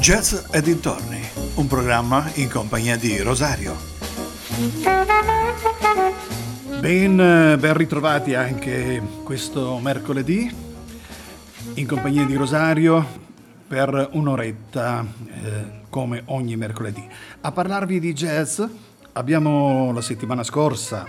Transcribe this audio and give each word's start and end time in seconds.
Jazz 0.00 0.52
e 0.52 0.62
dintorni, 0.62 1.20
un 1.56 1.66
programma 1.66 2.30
in 2.34 2.48
compagnia 2.48 2.96
di 2.96 3.18
Rosario. 3.18 3.76
Ben, 6.78 7.16
ben 7.16 7.76
ritrovati 7.76 8.34
anche 8.34 9.02
questo 9.24 9.78
mercoledì 9.78 10.54
in 11.74 11.86
compagnia 11.86 12.24
di 12.24 12.36
Rosario 12.36 13.04
per 13.66 14.10
un'oretta 14.12 15.04
eh, 15.04 15.64
come 15.90 16.22
ogni 16.26 16.56
mercoledì. 16.56 17.06
A 17.40 17.50
parlarvi 17.50 17.98
di 17.98 18.12
jazz 18.14 18.62
abbiamo 19.12 19.92
la 19.92 20.00
settimana 20.00 20.44
scorsa 20.44 21.06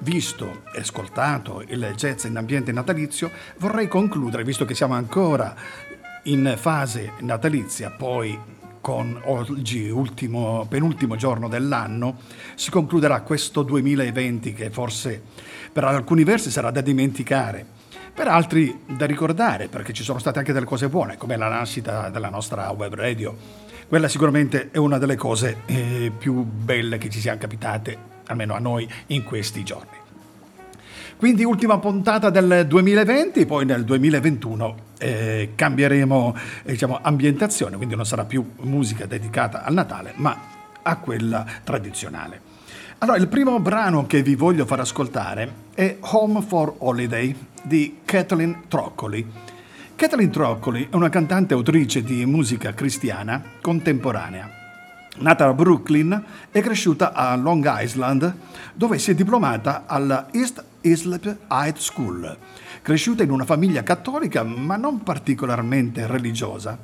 visto 0.00 0.62
e 0.72 0.80
ascoltato 0.80 1.62
il 1.66 1.92
jazz 1.96 2.24
in 2.24 2.36
ambiente 2.36 2.72
natalizio, 2.72 3.30
vorrei 3.58 3.88
concludere, 3.88 4.44
visto 4.44 4.64
che 4.64 4.74
siamo 4.74 4.94
ancora 4.94 5.54
in 6.28 6.54
fase 6.56 7.12
natalizia, 7.20 7.90
poi 7.90 8.38
con 8.80 9.20
oggi, 9.24 9.88
ultimo, 9.88 10.66
penultimo 10.68 11.16
giorno 11.16 11.48
dell'anno, 11.48 12.18
si 12.54 12.70
concluderà 12.70 13.20
questo 13.22 13.62
2020 13.62 14.52
che 14.52 14.70
forse 14.70 15.22
per 15.72 15.84
alcuni 15.84 16.24
versi 16.24 16.50
sarà 16.50 16.70
da 16.70 16.80
dimenticare, 16.80 17.66
per 18.14 18.28
altri 18.28 18.80
da 18.86 19.06
ricordare, 19.06 19.68
perché 19.68 19.92
ci 19.92 20.02
sono 20.02 20.18
state 20.18 20.38
anche 20.38 20.52
delle 20.52 20.66
cose 20.66 20.88
buone, 20.88 21.16
come 21.16 21.36
la 21.36 21.48
nascita 21.48 22.08
della 22.08 22.30
nostra 22.30 22.70
web 22.70 22.94
radio. 22.94 23.36
Quella 23.86 24.08
sicuramente 24.08 24.70
è 24.70 24.78
una 24.78 24.98
delle 24.98 25.16
cose 25.16 25.62
eh, 25.66 26.12
più 26.16 26.42
belle 26.42 26.98
che 26.98 27.08
ci 27.08 27.20
siano 27.20 27.38
capitate, 27.38 27.96
almeno 28.26 28.54
a 28.54 28.58
noi, 28.58 28.88
in 29.08 29.24
questi 29.24 29.62
giorni. 29.62 29.97
Quindi 31.18 31.42
ultima 31.42 31.80
puntata 31.80 32.30
del 32.30 32.64
2020, 32.68 33.44
poi 33.44 33.64
nel 33.64 33.82
2021 33.82 34.76
eh, 34.98 35.50
cambieremo 35.56 36.36
eh, 36.62 36.70
diciamo, 36.70 37.00
ambientazione, 37.02 37.76
quindi 37.76 37.96
non 37.96 38.06
sarà 38.06 38.24
più 38.24 38.52
musica 38.60 39.04
dedicata 39.04 39.64
al 39.64 39.74
Natale, 39.74 40.12
ma 40.14 40.40
a 40.80 40.96
quella 40.98 41.44
tradizionale. 41.64 42.40
Allora, 42.98 43.18
il 43.18 43.26
primo 43.26 43.58
brano 43.58 44.06
che 44.06 44.22
vi 44.22 44.36
voglio 44.36 44.64
far 44.64 44.78
ascoltare 44.78 45.52
è 45.74 45.96
Home 45.98 46.40
for 46.40 46.76
Holiday 46.78 47.34
di 47.64 47.98
Kathleen 48.04 48.68
Troccoli. 48.68 49.26
Kathleen 49.96 50.30
Troccoli 50.30 50.86
è 50.88 50.94
una 50.94 51.08
cantante 51.08 51.52
autrice 51.52 52.04
di 52.04 52.24
musica 52.26 52.74
cristiana 52.74 53.42
contemporanea 53.60 54.57
Nata 55.18 55.46
a 55.46 55.52
Brooklyn, 55.52 56.24
è 56.50 56.60
cresciuta 56.60 57.12
a 57.12 57.34
Long 57.34 57.66
Island, 57.68 58.34
dove 58.74 58.98
si 58.98 59.10
è 59.10 59.14
diplomata 59.14 59.84
alla 59.86 60.28
East 60.32 60.64
Islip 60.82 61.36
High 61.50 61.76
School. 61.76 62.36
Cresciuta 62.82 63.22
in 63.22 63.30
una 63.30 63.44
famiglia 63.44 63.82
cattolica 63.82 64.44
ma 64.44 64.76
non 64.76 65.02
particolarmente 65.02 66.06
religiosa, 66.06 66.78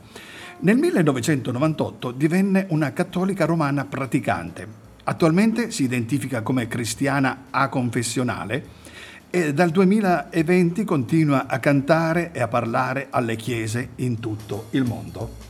nel 0.60 0.76
1998 0.76 2.10
divenne 2.10 2.66
una 2.70 2.92
cattolica 2.92 3.44
romana 3.44 3.84
praticante. 3.84 4.66
Attualmente 5.04 5.70
si 5.70 5.84
identifica 5.84 6.42
come 6.42 6.66
cristiana 6.66 7.44
aconfessionale 7.50 8.82
e 9.30 9.52
dal 9.52 9.70
2020 9.70 10.84
continua 10.84 11.46
a 11.46 11.58
cantare 11.58 12.30
e 12.32 12.40
a 12.40 12.48
parlare 12.48 13.08
alle 13.10 13.36
chiese 13.36 13.90
in 13.96 14.20
tutto 14.20 14.68
il 14.70 14.84
mondo. 14.84 15.43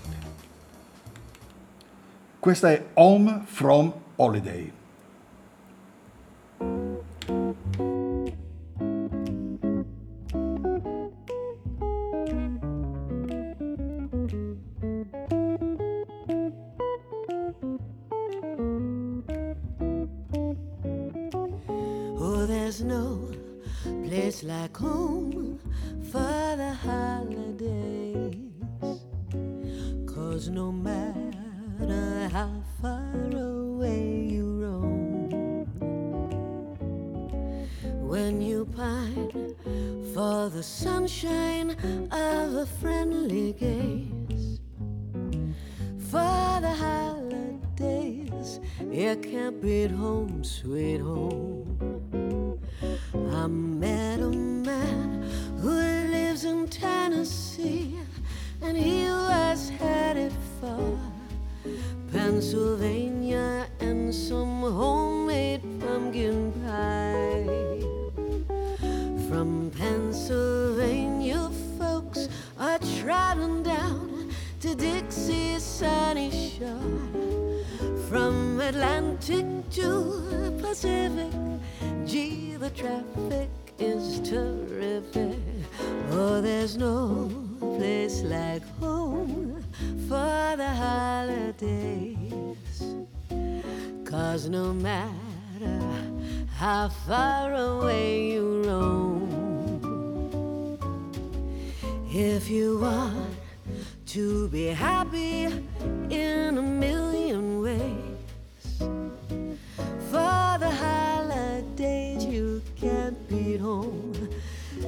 Questa 2.44 2.70
è 2.70 2.84
Home 2.96 3.44
from 3.46 3.90
Holiday. 4.16 4.83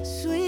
Sweet 0.03 0.46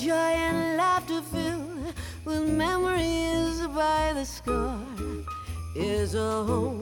joy 0.00 0.14
and 0.14 0.78
laughter 0.78 1.20
filled 1.20 1.92
with 2.24 2.48
memories 2.48 3.66
by 3.66 4.12
the 4.14 4.24
score 4.24 4.80
is 5.74 6.14
a 6.14 6.42
home 6.44 6.79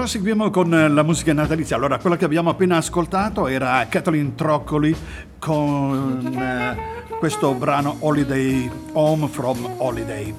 Proseguiamo 0.00 0.48
con 0.48 0.70
la 0.70 1.02
musica 1.02 1.34
natalizia. 1.34 1.76
Allora, 1.76 1.98
quella 1.98 2.16
che 2.16 2.24
abbiamo 2.24 2.48
appena 2.48 2.78
ascoltato 2.78 3.48
era 3.48 3.86
Kathleen 3.86 4.34
Troccoli 4.34 4.96
con 5.38 6.26
eh, 6.40 7.16
questo 7.18 7.52
brano 7.52 7.96
Holiday, 7.98 8.70
Home 8.94 9.28
from 9.28 9.74
Holiday. 9.76 10.34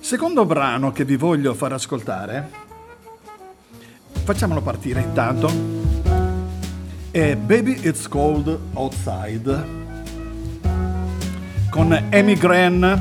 Secondo 0.00 0.46
brano 0.46 0.92
che 0.92 1.04
vi 1.04 1.16
voglio 1.16 1.52
far 1.52 1.74
ascoltare, 1.74 2.48
facciamolo 4.24 4.62
partire 4.62 5.02
intanto, 5.02 5.50
è 7.10 7.36
Baby 7.36 7.78
It's 7.82 8.08
Cold 8.08 8.58
Outside 8.72 9.64
con 11.68 11.92
Amy 11.92 12.34
Grant 12.38 12.98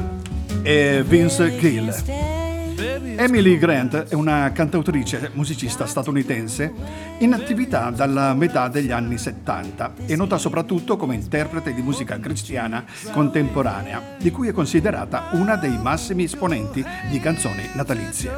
e 0.62 1.06
Vince 1.08 1.58
Gill. 1.58 2.25
Emily 3.18 3.58
Grant 3.58 3.96
è 4.10 4.14
una 4.14 4.52
cantautrice 4.52 5.32
musicista 5.34 5.86
statunitense 5.86 6.74
in 7.20 7.34
attività 7.34 7.90
dalla 7.90 8.34
metà 8.34 8.68
degli 8.68 8.92
anni 8.92 9.18
70 9.18 9.94
e 10.06 10.16
nota 10.16 10.38
soprattutto 10.38 10.98
come 10.98 11.16
interprete 11.16 11.74
di 11.74 11.82
musica 11.82 12.20
cristiana 12.20 12.84
contemporanea, 13.12 14.02
di 14.20 14.32
cui 14.32 14.50
è 14.50 14.52
considerata 14.52 15.30
una 15.34 15.56
dei 15.56 15.78
massimi 15.78 16.24
esponenti 16.24 16.84
di 17.10 17.20
canzoni 17.20 17.64
natalizie. 17.74 18.32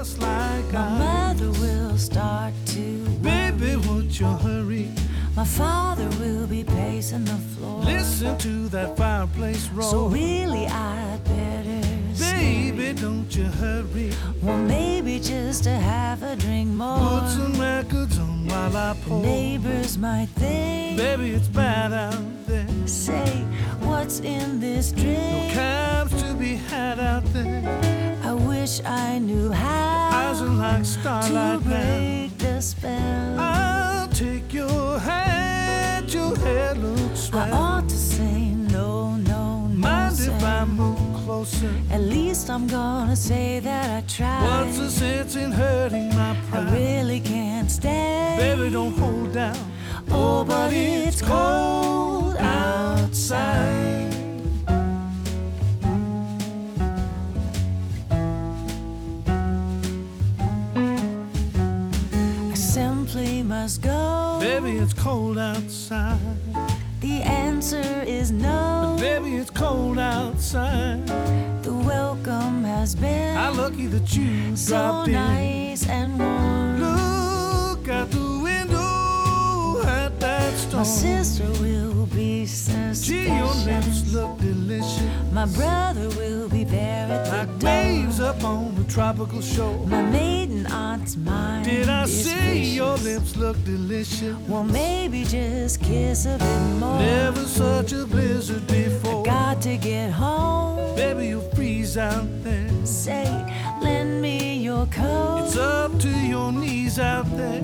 My 5.38 5.46
father 5.46 6.10
will 6.20 6.48
be 6.48 6.64
pacing 6.64 7.24
the 7.26 7.38
floor. 7.54 7.84
Listen 7.84 8.36
to 8.40 8.68
that 8.70 8.98
fireplace 8.98 9.70
So 9.80 10.06
roar. 10.06 10.10
really 10.10 10.66
I'd 10.66 11.24
better. 11.26 12.07
Baby, 12.20 12.94
don't 12.94 13.34
you 13.36 13.46
hurry. 13.46 14.12
Well, 14.42 14.58
maybe 14.58 15.20
just 15.20 15.64
to 15.66 15.72
have 15.72 16.24
a 16.24 16.36
drink 16.36 16.70
more. 16.70 16.98
Put 17.22 17.30
some 17.30 17.60
records 17.60 18.18
on 18.20 18.48
while 18.48 18.76
I 18.76 18.96
pour. 19.06 19.22
Neighbors 19.22 19.98
might 19.98 20.30
think, 20.30 20.98
Baby, 20.98 21.32
it's 21.32 21.48
bad 21.48 21.94
out 21.94 22.48
there. 22.48 22.68
say, 22.88 23.44
what's 23.82 24.20
in 24.22 24.60
this 24.60 24.92
drink? 24.92 25.18
No 25.50 25.54
cabs 25.54 26.22
to 26.24 26.34
be 26.34 26.56
had 26.56 27.00
out 27.00 27.24
there. 27.34 28.18
I 28.24 28.34
wish 28.34 28.82
I 28.84 29.20
knew 29.20 29.52
how 29.52 30.10
Eyes 30.14 30.42
are 30.42 30.46
like 30.48 30.80
to 30.80 30.86
starlight 30.86 31.32
now. 31.34 31.60
break 31.60 32.38
the 32.38 32.62
spell. 32.62 33.40
I'll 33.40 34.08
take 34.10 34.54
your 34.54 35.00
hand. 35.00 36.12
Your 36.14 36.36
hair 36.38 36.74
looks 36.76 37.28
I 37.28 37.30
swell. 37.50 37.54
ought 37.54 37.90
to 37.90 37.96
say 37.96 38.50
no, 38.50 39.16
no, 39.18 39.68
no. 39.68 39.76
Mind 39.76 40.20
if 40.20 40.44
I 40.44 40.66
move 40.66 41.07
closer? 41.28 41.74
At 41.92 42.04
least 42.04 42.50
I'm 42.50 42.68
gonna 42.68 43.16
say 43.16 43.60
that 43.60 43.88
I 43.98 44.02
tried. 44.08 44.44
What's 44.48 44.78
the 44.78 44.90
sense 44.90 45.36
in 45.36 45.52
hurting 45.52 46.08
my 46.16 46.38
pride? 46.48 46.68
I 46.70 46.74
really 46.74 47.20
can't 47.20 47.70
stay. 47.70 48.36
Baby, 48.40 48.70
don't 48.70 48.98
hold 48.98 49.34
down. 49.34 49.58
Oh, 50.10 50.46
but 50.46 50.72
it's 50.72 51.22
cold 51.22 52.38
outside. 52.38 54.08
I 62.52 62.56
simply 62.56 63.44
must 63.44 63.82
go. 63.82 64.38
Baby, 64.40 64.78
it's 64.78 64.94
cold 64.94 65.38
outside. 65.38 66.20
The 67.02 67.22
answer 67.22 68.04
is 68.08 68.32
no. 68.32 68.77
Baby, 69.18 69.38
it's 69.38 69.50
cold 69.50 69.98
outside. 69.98 71.08
The 71.64 71.74
welcome 71.74 72.64
has 72.64 72.94
been 72.94 73.36
How 73.36 73.52
lucky 73.52 73.88
that 73.88 74.16
you 74.16 74.56
so 74.56 74.78
dropped 74.78 75.08
in. 75.08 75.14
nice 75.16 75.90
and 75.90 76.20
warm. 76.20 76.80
Look 76.80 77.90
out 77.90 78.12
the 78.12 78.40
window 78.44 79.82
at 79.88 80.20
that 80.20 80.54
storm. 80.60 80.78
My 80.78 80.84
sister 80.84 81.50
will 81.64 82.06
be 82.06 82.46
Gee, 82.46 83.26
your 83.26 83.54
lips 83.66 84.14
look 84.14 84.38
delicious. 84.38 85.02
My 85.34 85.48
brother 85.48 86.10
will 86.10 86.48
be 86.50 86.64
there 86.64 87.08
at 87.10 87.26
the 87.26 87.38
Like 87.38 87.60
door. 87.60 87.70
waves 87.72 88.20
up 88.20 88.44
on 88.44 88.76
the 88.76 88.84
tropical 88.84 89.42
shore. 89.42 89.84
My 89.88 90.04
maiden 90.04 90.47
Did 90.68 91.90
I 91.90 92.06
say 92.06 92.60
your 92.60 92.98
lips 92.98 93.36
look 93.38 93.56
delicious? 93.64 94.36
Well, 94.48 94.64
maybe 94.64 95.24
just 95.24 95.82
kiss 95.82 96.26
a 96.26 96.38
bit 96.38 96.80
more. 96.80 97.00
Never 97.00 97.44
such 97.46 97.94
a 97.94 98.06
blizzard 98.06 98.68
before. 98.68 99.22
I 99.22 99.26
Got 99.26 99.62
to 99.64 99.78
get 99.78 100.12
home. 100.12 100.96
Baby, 100.96 101.28
you'll 101.28 101.50
freeze 101.56 101.98
out 101.98 102.28
there. 102.44 102.70
Say, 102.86 103.26
lend 103.82 104.22
me 104.22 104.58
your 104.58 104.86
coat. 104.88 105.44
It's 105.46 105.58
up 105.58 105.98
to 106.00 106.10
your 106.10 106.52
knees 106.52 107.00
out 107.00 107.26
there. 107.38 107.64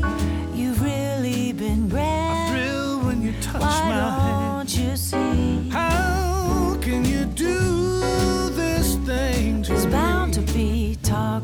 You've 0.53 0.81
really 0.81 1.51
been 1.51 1.89
grand. 1.89 2.51
Thrill 2.55 2.99
when 3.05 3.21
you 3.21 3.33
touch 3.41 3.61
Why 3.61 3.89
my 3.89 4.09
hand. 4.11 4.69
don't 4.69 4.77
you 4.89 4.95
see? 4.95 5.69
How 5.69 6.77
can 6.81 7.03
you 7.05 7.25
do 7.25 8.49
this 8.51 8.95
thing 9.05 9.63
to 9.63 9.69
There's 9.73 9.85
me? 9.85 9.91
bound 9.91 10.33
to 10.35 10.41
be 10.53 10.97
talk 11.03 11.43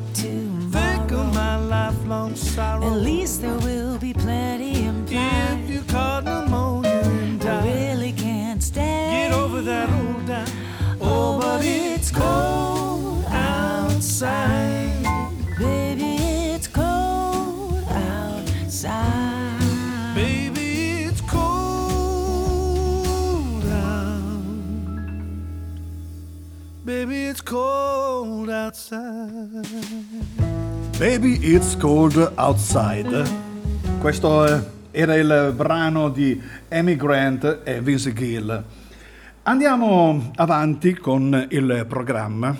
lifelong 2.09 2.35
sorrow. 2.35 2.87
At 2.87 3.01
least 3.01 3.41
there 3.41 3.57
will 3.59 3.97
be 3.99 4.13
plenty 4.13 4.85
implied. 4.85 5.59
If 5.63 5.69
you 5.69 5.81
caught 5.83 6.23
pneumonia 6.25 6.89
and 6.89 7.43
I 7.45 7.63
really 7.63 8.11
can't 8.13 8.63
stay. 8.63 9.27
get 9.29 9.31
over 9.33 9.61
that 9.61 9.89
old 9.89 10.25
down. 10.25 10.47
Oh, 11.01 11.35
oh, 11.35 11.39
but 11.39 11.63
it's 11.63 12.11
cold 12.11 13.25
outside. 13.27 15.03
Baby, 15.57 16.15
it's 16.53 16.67
cold 16.67 17.83
outside. 17.89 18.95
Baby, 20.15 21.03
it's 21.03 21.21
cold 21.21 21.43
out. 23.65 24.41
Baby, 26.85 27.25
it's 27.25 27.41
cold 27.41 28.49
outside. 28.49 30.38
Baby 30.99 31.39
It's 31.41 31.77
Cold 31.77 32.33
Outside. 32.35 33.23
Questo 34.01 34.45
eh, 34.45 34.61
era 34.91 35.15
il 35.15 35.53
brano 35.55 36.09
di 36.09 36.37
Amy 36.67 36.97
Grant 36.97 37.61
e 37.63 37.79
Vince 37.79 38.11
Gill. 38.11 38.63
Andiamo 39.43 40.31
avanti 40.35 40.95
con 40.95 41.47
il 41.51 41.85
programma 41.87 42.53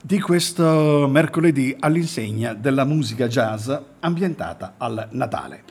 di 0.00 0.18
questo 0.18 1.06
mercoledì 1.10 1.76
all'insegna 1.78 2.54
della 2.54 2.84
musica 2.84 3.26
jazz 3.26 3.70
ambientata 4.00 4.76
al 4.78 5.08
Natale. 5.10 5.64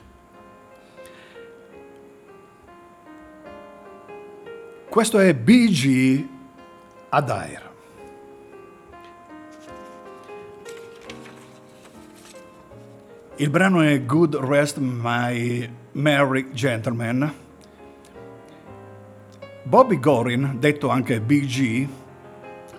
Questo 4.88 5.18
è 5.18 5.34
BG 5.34 6.28
Adair. 7.10 7.75
Il 13.38 13.50
brano 13.50 13.82
è 13.82 14.06
Good 14.06 14.36
Rest 14.36 14.78
My 14.78 15.70
Merry 15.92 16.52
Gentleman. 16.54 17.34
Bobby 19.64 20.00
Gorin, 20.00 20.56
detto 20.58 20.88
anche 20.88 21.20
BG, 21.20 21.86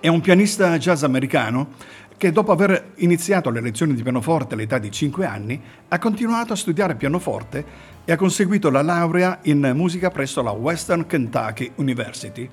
è 0.01 0.09
un 0.09 0.23
pianista 0.23 0.79
jazz 0.79 1.03
americano 1.03 1.73
che 2.17 2.33
dopo 2.33 2.53
aver 2.53 2.93
iniziato 2.97 3.51
le 3.51 3.61
lezioni 3.61 3.93
di 3.93 4.03
pianoforte 4.03 4.55
all'età 4.55 4.79
di 4.79 4.91
5 4.91 5.27
anni 5.27 5.61
ha 5.89 5.99
continuato 5.99 6.55
a 6.55 6.57
studiare 6.57 6.95
pianoforte 6.95 7.65
e 8.07 8.13
ha 8.13 8.17
conseguito 8.17 8.71
la 8.71 8.81
laurea 8.81 9.41
in 9.43 9.73
musica 9.75 10.11
presso 10.11 10.41
la 10.41 10.53
Western 10.53 11.07
Kentucky 11.07 11.73
University. 11.75 12.49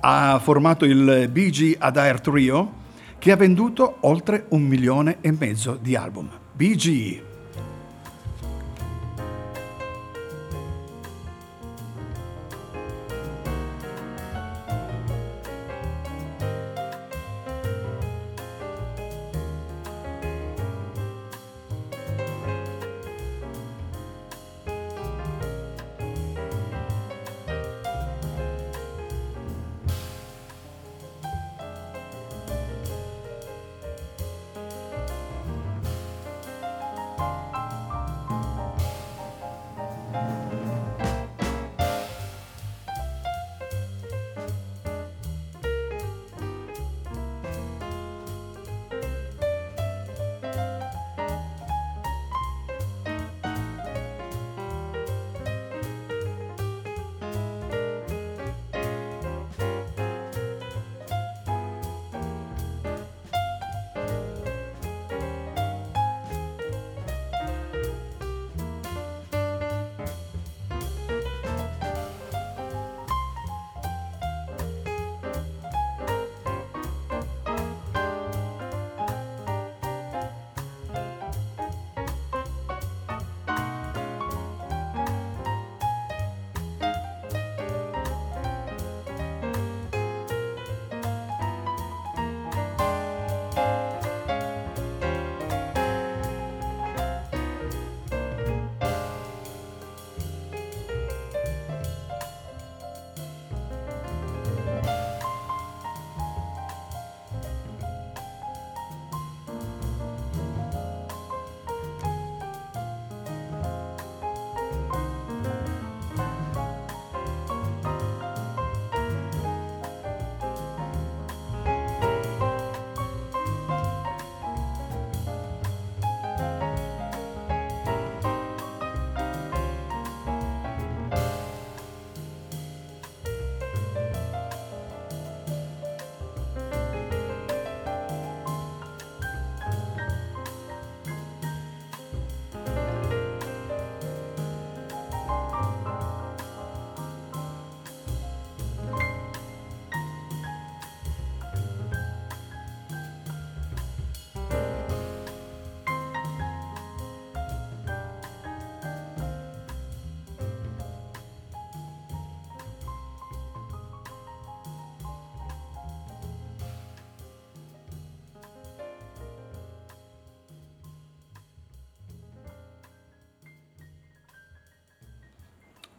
Ha 0.00 0.40
formato 0.42 0.86
il 0.86 1.28
BG 1.30 1.76
Adair 1.78 2.22
Trio 2.22 2.72
che 3.18 3.30
ha 3.30 3.36
venduto 3.36 3.98
oltre 4.00 4.46
un 4.48 4.62
milione 4.62 5.18
e 5.20 5.32
mezzo 5.32 5.78
di 5.78 5.94
album. 5.96 6.43
BG 6.58 7.20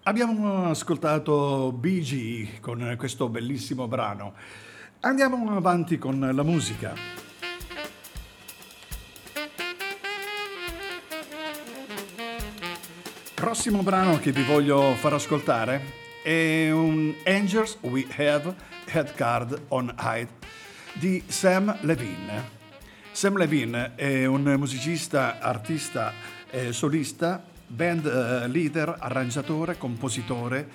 Abbiamo 0.07 0.69
ascoltato 0.69 1.71
BG 1.71 2.59
con 2.59 2.93
questo 2.95 3.27
bellissimo 3.27 3.87
brano. 3.87 4.35
Andiamo 4.99 5.57
avanti 5.57 5.97
con 5.97 6.19
la 6.31 6.43
musica. 6.43 6.93
Prossimo 13.33 13.81
brano 13.81 14.19
che 14.19 14.31
vi 14.31 14.43
voglio 14.43 14.93
far 14.93 15.13
ascoltare 15.13 15.81
è 16.23 16.69
un 16.69 17.11
Angels 17.25 17.79
We 17.81 18.05
Have 18.15 18.53
Head 18.85 19.11
Card 19.15 19.59
on 19.69 19.91
Hide 19.99 20.29
di 20.93 21.23
Sam 21.25 21.75
Levine. 21.81 22.51
Sam 23.11 23.37
Levine 23.37 23.95
è 23.95 24.27
un 24.27 24.53
musicista, 24.55 25.39
artista 25.39 26.13
e 26.51 26.71
solista 26.73 27.53
band 27.67 28.05
uh, 28.05 28.47
leader, 28.47 28.95
arrangiatore, 28.99 29.77
compositore, 29.77 30.69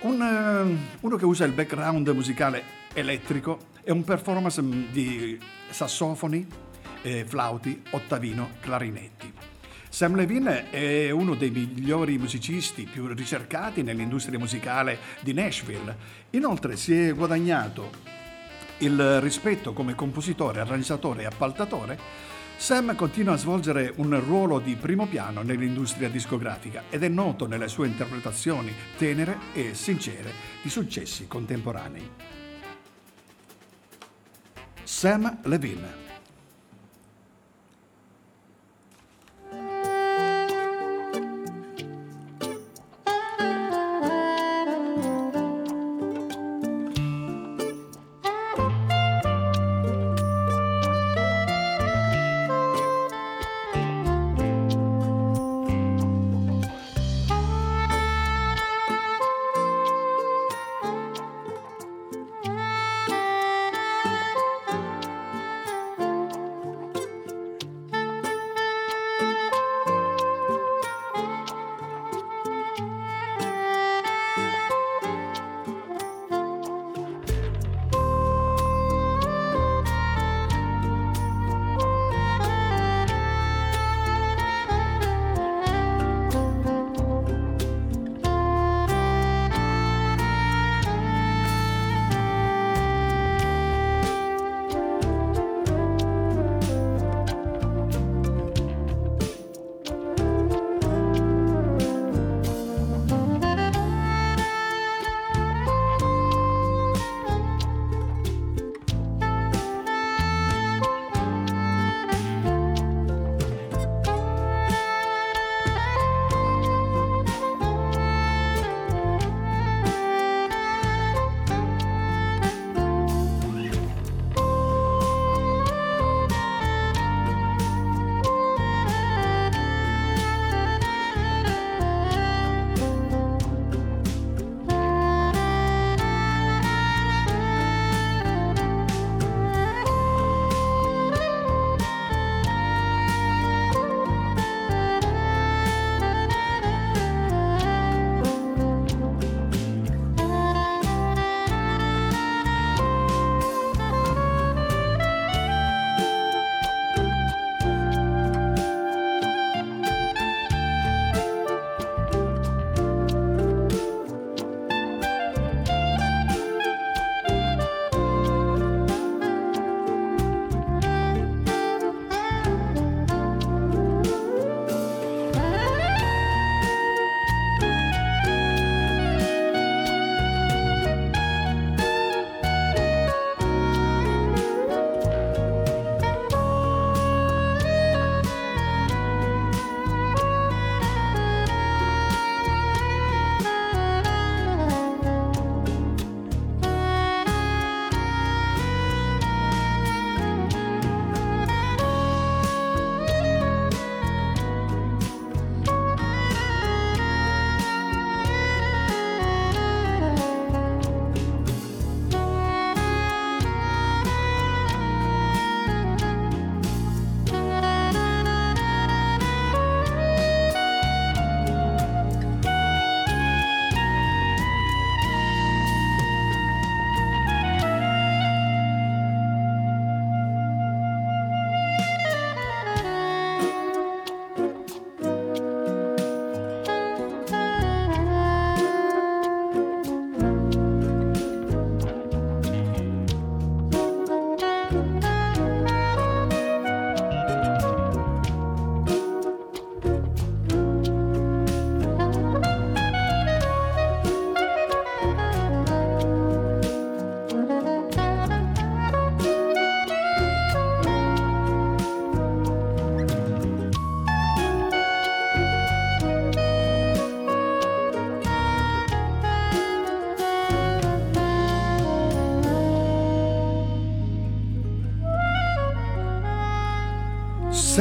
un, 0.00 0.20
uh, 0.20 1.04
uno 1.06 1.16
che 1.16 1.24
usa 1.24 1.44
il 1.44 1.52
background 1.52 2.08
musicale 2.08 2.62
elettrico 2.92 3.70
e 3.82 3.92
un 3.92 4.04
performance 4.04 4.60
mm, 4.62 4.84
di 4.90 5.38
sassofoni, 5.70 6.46
eh, 7.02 7.24
flauti, 7.26 7.82
ottavino, 7.90 8.50
clarinetti. 8.60 9.32
Sam 9.88 10.16
Levine 10.16 10.70
è 10.70 11.10
uno 11.10 11.34
dei 11.34 11.50
migliori 11.50 12.16
musicisti 12.16 12.84
più 12.90 13.06
ricercati 13.08 13.82
nell'industria 13.82 14.38
musicale 14.38 14.98
di 15.20 15.34
Nashville. 15.34 15.94
Inoltre 16.30 16.76
si 16.78 16.98
è 16.98 17.12
guadagnato 17.12 17.90
il 18.78 19.20
rispetto 19.20 19.72
come 19.72 19.94
compositore, 19.94 20.60
arrangiatore 20.60 21.22
e 21.22 21.26
appaltatore 21.26 21.98
Sam 22.62 22.94
continua 22.94 23.32
a 23.34 23.38
svolgere 23.38 23.92
un 23.96 24.16
ruolo 24.24 24.60
di 24.60 24.76
primo 24.76 25.08
piano 25.08 25.42
nell'industria 25.42 26.08
discografica 26.08 26.84
ed 26.90 27.02
è 27.02 27.08
noto 27.08 27.48
nelle 27.48 27.66
sue 27.66 27.88
interpretazioni 27.88 28.72
tenere 28.96 29.36
e 29.52 29.74
sincere 29.74 30.30
di 30.62 30.70
successi 30.70 31.26
contemporanei. 31.26 32.08
Sam 34.84 35.40
Levine 35.42 36.01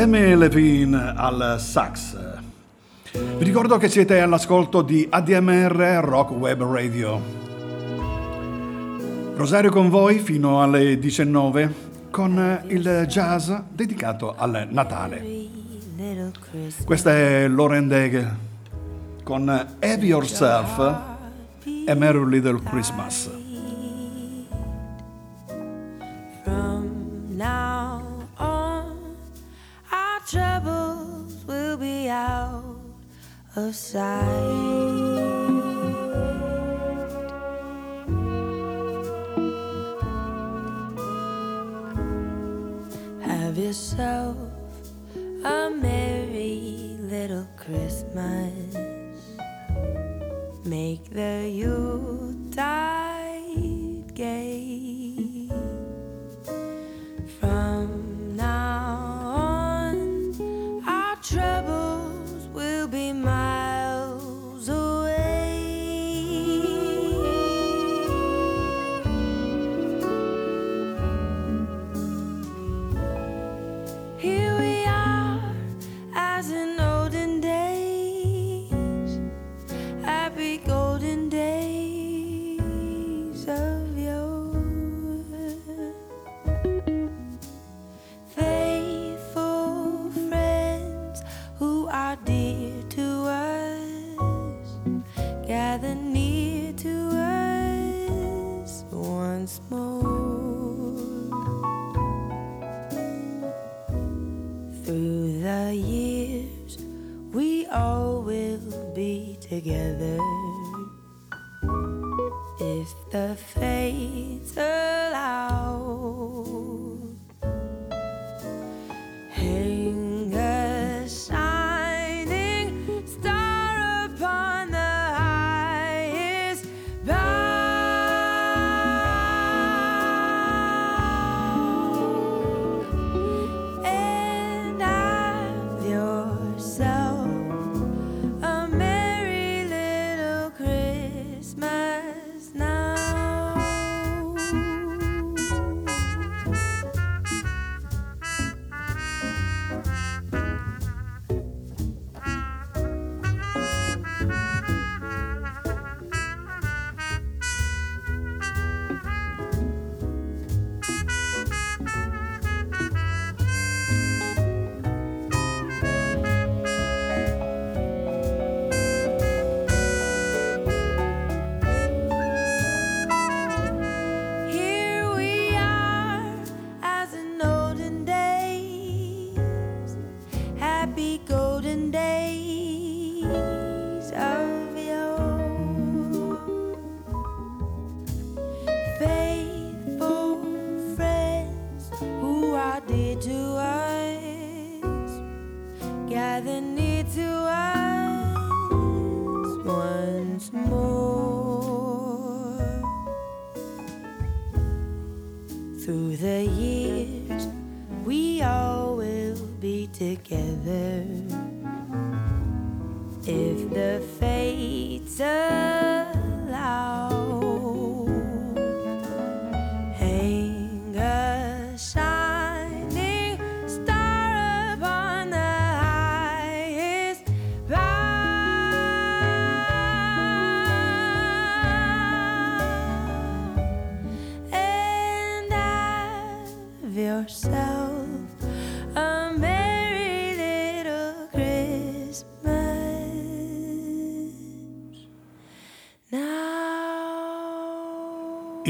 Sammy 0.02 0.36
Levine 0.36 1.14
al 1.16 1.58
sax. 1.60 2.18
Vi 3.38 3.44
ricordo 3.44 3.78
che 3.78 3.88
siete 3.88 4.20
all'ascolto 4.20 4.82
di 4.82 5.06
ADMR 5.08 6.02
Rock 6.04 6.32
Web 6.32 6.64
Radio. 6.64 7.22
Rosario 9.36 9.70
con 9.70 9.90
voi 9.90 10.18
fino 10.18 10.64
alle 10.64 10.98
19 10.98 11.74
con 12.10 12.64
il 12.70 13.06
jazz 13.08 13.52
dedicato 13.70 14.34
al 14.36 14.70
Natale. 14.72 15.24
Questa 16.84 17.12
è 17.12 17.48
Lauren 17.48 17.88
Daigle 17.88 18.36
con 19.22 19.48
Have 19.50 20.04
Yourself 20.04 20.80
a 20.80 21.94
Merry 21.94 22.28
Little 22.28 22.60
Christmas. 22.64 23.41
Of 33.56 33.76
sight. 33.76 34.28
Have 43.22 43.58
yourself 43.58 44.38
a 45.44 45.70
merry 45.70 46.96
little 47.02 47.48
Christmas. 47.58 48.78
Make 50.64 51.10
the 51.10 51.50
Yuletide 51.52 51.91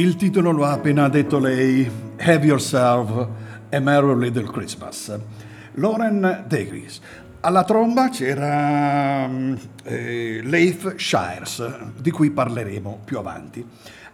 Il 0.01 0.15
titolo 0.15 0.49
lo 0.49 0.65
ha 0.65 0.71
appena 0.71 1.07
detto 1.09 1.37
lei, 1.37 1.87
Have 2.17 2.43
Yourself 2.43 3.27
a 3.69 3.79
Merry 3.79 4.17
Little 4.17 4.51
Christmas. 4.51 5.15
Lauren 5.73 6.45
Degris. 6.47 6.99
Alla 7.41 7.63
tromba 7.63 8.09
c'era 8.09 9.27
mm, 9.27 9.53
eh, 9.83 10.41
Leif 10.43 10.95
Shires, 10.95 11.91
di 11.99 12.09
cui 12.09 12.31
parleremo 12.31 13.01
più 13.05 13.19
avanti. 13.19 13.63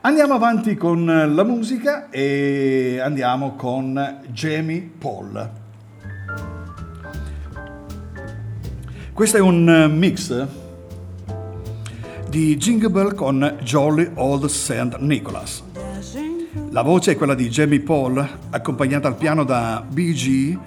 Andiamo 0.02 0.34
avanti 0.34 0.76
con 0.76 1.06
la 1.06 1.44
musica 1.46 2.10
e 2.10 3.00
andiamo 3.02 3.56
con 3.56 4.24
Jamie 4.28 4.92
Paul. 4.98 5.50
Questo 9.14 9.38
è 9.38 9.40
un 9.40 9.70
eh, 9.70 9.88
mix 9.88 10.48
di 12.28 12.58
Jingle 12.58 12.90
Bell 12.90 13.16
con 13.16 13.58
Jolly 13.62 14.12
Old 14.16 14.48
St. 14.48 14.98
Nicholas. 15.00 15.64
La 16.72 16.82
voce 16.82 17.14
è 17.14 17.16
quella 17.16 17.34
di 17.34 17.48
Jamie 17.50 17.80
Paul, 17.80 18.28
accompagnata 18.50 19.08
al 19.08 19.16
piano 19.16 19.44
da 19.44 19.84
B.G. 19.88 20.58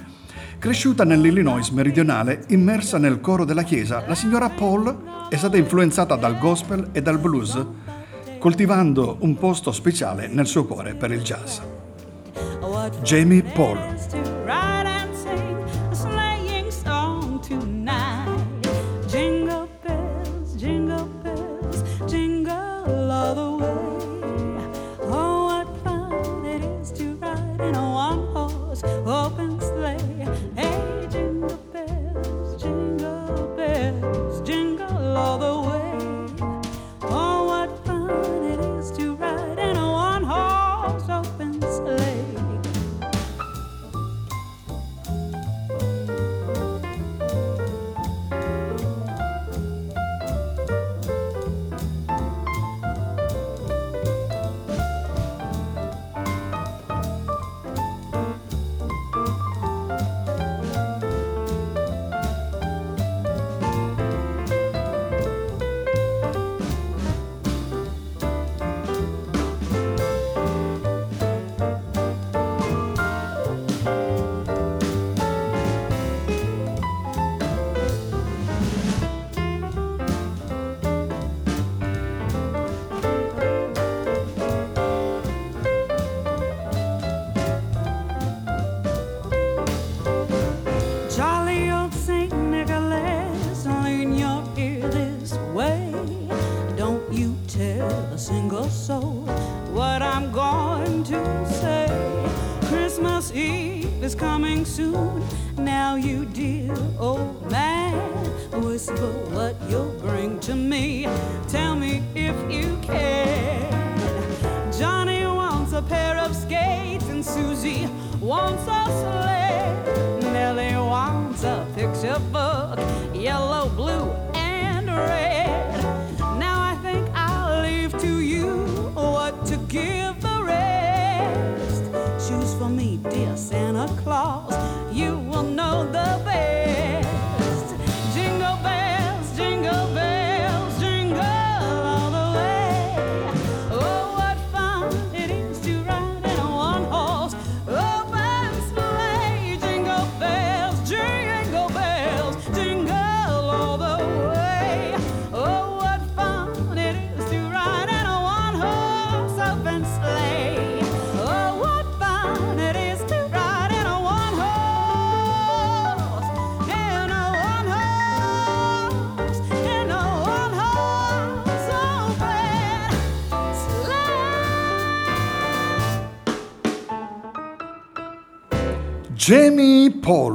Cresciuta 0.59 1.05
nell'Illinois 1.05 1.69
meridionale, 1.71 2.45
immersa 2.49 2.99
nel 2.99 3.21
coro 3.21 3.45
della 3.45 3.63
chiesa, 3.63 4.05
la 4.07 4.15
signora 4.15 4.49
Paul 4.49 5.29
è 5.29 5.37
stata 5.37 5.57
influenzata 5.57 6.17
dal 6.17 6.39
gospel 6.39 6.89
e 6.93 7.03
dal 7.03 7.19
blues, 7.19 7.65
coltivando 8.39 9.19
un 9.21 9.37
posto 9.37 9.73
speciale 9.73 10.27
nel 10.27 10.47
suo 10.47 10.65
cuore 10.65 10.95
per 10.95 11.13
il 11.13 11.23
jazz. 11.23 11.59
Jamie 13.03 13.43
Paul. 13.43 14.80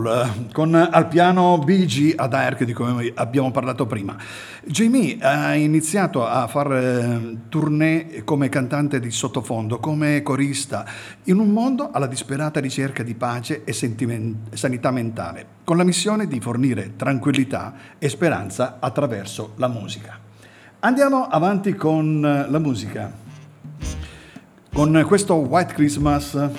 Paul 0.06 0.50
con 0.52 0.76
al 0.76 1.08
piano 1.08 1.58
BG 1.58 2.14
ad 2.16 2.34
Air 2.34 2.64
di 2.64 2.74
cui 2.74 3.12
abbiamo 3.16 3.52
parlato 3.52 3.86
prima. 3.88 4.16
Jamie 4.64 5.18
ha 5.20 5.56
iniziato 5.56 6.26
a 6.26 6.48
fare 6.48 7.38
tournée 7.50 8.24
come 8.24 8.50
cantante 8.50 9.00
di 9.00 9.10
sottofondo, 9.10 9.80
come 9.80 10.22
corista, 10.22 10.86
in 11.24 11.40
un 11.40 11.50
mondo 11.50 11.90
alla 11.92 12.08
disperata 12.08 12.60
ricerca 12.60 13.04
di 13.04 13.16
pace 13.16 13.64
e 13.64 13.74
sentimen- 13.74 14.48
sanità 14.54 14.92
mentale, 14.92 15.46
con 15.64 15.78
la 15.78 15.84
missione 15.84 16.28
di 16.28 16.40
fornire 16.40 16.94
tranquillità 16.96 17.74
e 17.98 18.08
speranza 18.08 18.78
attraverso 18.80 19.54
la 19.58 19.68
musica. 19.68 20.20
Andiamo 20.80 21.26
avanti 21.26 21.74
con 21.74 22.22
la 22.22 22.60
musica, 22.60 23.12
con 24.72 25.04
questo 25.08 25.36
White 25.36 25.74
Christmas 25.74 26.50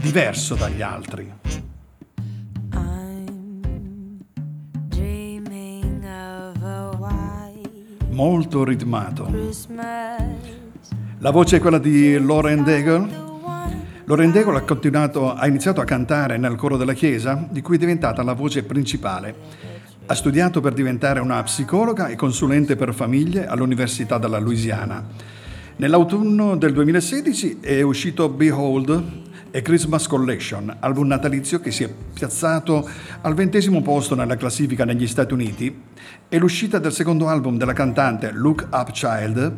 diverso 0.00 0.54
dagli 0.54 0.80
altri. 0.80 1.39
Molto 8.20 8.64
ritmato. 8.64 9.26
La 11.20 11.30
voce 11.30 11.56
è 11.56 11.58
quella 11.58 11.78
di 11.78 12.22
Lauren 12.22 12.62
Daigle. 12.62 13.08
Lauren 14.04 14.30
Daigle 14.30 14.58
ha, 14.58 14.60
continuato, 14.60 15.32
ha 15.32 15.46
iniziato 15.46 15.80
a 15.80 15.84
cantare 15.84 16.36
nel 16.36 16.54
coro 16.54 16.76
della 16.76 16.92
chiesa, 16.92 17.46
di 17.50 17.62
cui 17.62 17.76
è 17.76 17.78
diventata 17.78 18.22
la 18.22 18.34
voce 18.34 18.62
principale. 18.64 19.34
Ha 20.04 20.14
studiato 20.14 20.60
per 20.60 20.74
diventare 20.74 21.20
una 21.20 21.42
psicologa 21.42 22.08
e 22.08 22.16
consulente 22.16 22.76
per 22.76 22.92
famiglie 22.92 23.46
all'Università 23.46 24.18
della 24.18 24.38
Louisiana. 24.38 25.02
Nell'autunno 25.76 26.58
del 26.58 26.74
2016 26.74 27.60
è 27.60 27.80
uscito 27.80 28.28
Behold 28.28 29.28
e 29.50 29.62
Christmas 29.62 30.06
Collection, 30.06 30.76
album 30.80 31.06
natalizio 31.06 31.60
che 31.60 31.70
si 31.70 31.84
è 31.84 31.92
piazzato 32.12 32.88
al 33.20 33.34
ventesimo 33.34 33.82
posto 33.82 34.14
nella 34.14 34.36
classifica 34.36 34.84
negli 34.84 35.06
Stati 35.06 35.32
Uniti 35.32 35.82
e 36.28 36.38
l'uscita 36.38 36.78
del 36.78 36.92
secondo 36.92 37.28
album 37.28 37.56
della 37.56 37.72
cantante 37.72 38.30
Look 38.32 38.68
Up 38.70 38.90
Child 38.92 39.56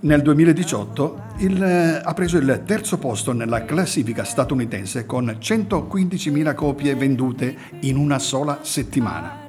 nel 0.00 0.20
2018 0.20 1.22
il, 1.38 1.62
eh, 1.62 2.00
ha 2.04 2.12
preso 2.12 2.36
il 2.36 2.62
terzo 2.66 2.98
posto 2.98 3.32
nella 3.32 3.64
classifica 3.64 4.22
statunitense 4.22 5.06
con 5.06 5.36
115.000 5.40 6.54
copie 6.54 6.94
vendute 6.94 7.56
in 7.80 7.96
una 7.96 8.18
sola 8.18 8.58
settimana. 8.62 9.42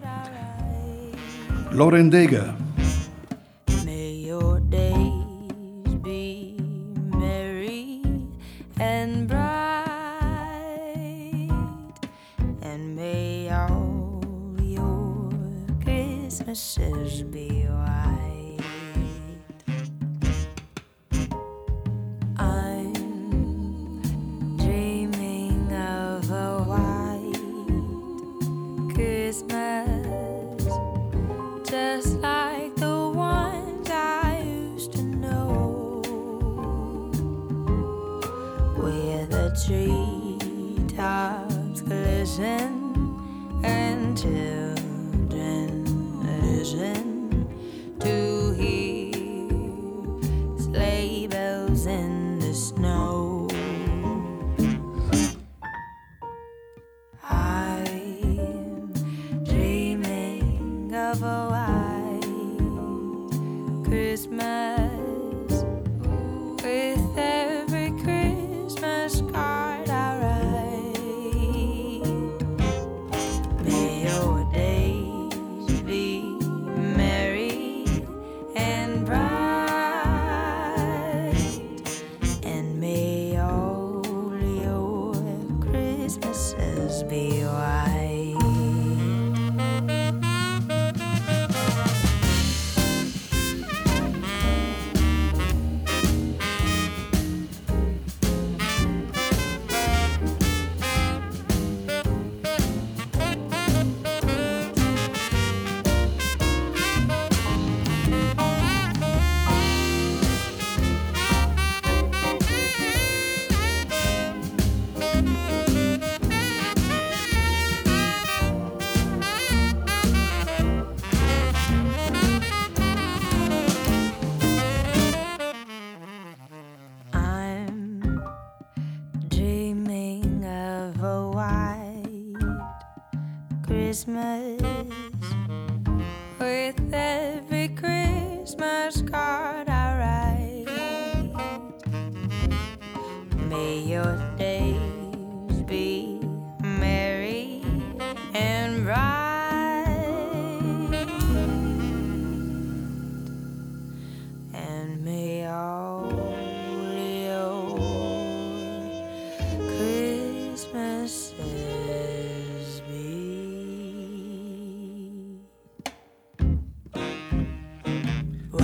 Lauren 1.71 2.07
Daigle. 2.07 2.74
Christmases 16.55 17.21
be 17.23 17.65
white. 17.65 18.59
I'm 22.37 22.93
dreaming 24.55 25.69
of 25.73 26.31
a 26.31 26.63
white 26.63 27.33
Christmas 28.95 30.63
just 31.69 32.19
like 32.21 32.73
the 32.77 33.11
ones 33.13 33.89
I 33.89 34.41
used 34.45 34.93
to 34.93 35.03
know, 35.03 36.01
where 38.77 39.25
the 39.25 39.51
treetops 40.87 41.81
glisten 41.81 42.71
and 43.61 44.17
children 44.17 44.74
listen 46.73 47.14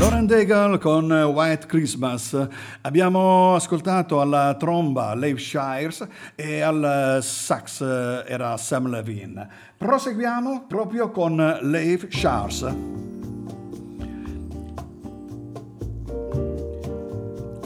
Lauren 0.01 0.25
Daigle 0.25 0.79
con 0.79 1.11
White 1.11 1.67
Christmas. 1.67 2.35
Abbiamo 2.81 3.53
ascoltato 3.53 4.19
alla 4.19 4.55
tromba 4.57 5.13
Leif 5.13 5.37
Shires 5.37 6.07
e 6.33 6.59
al 6.59 7.19
sax 7.21 7.81
era 8.25 8.57
Sam 8.57 8.87
Levine. 8.87 9.47
Proseguiamo 9.77 10.65
proprio 10.67 11.11
con 11.11 11.35
Leif 11.61 12.07
Shires. 12.09 12.63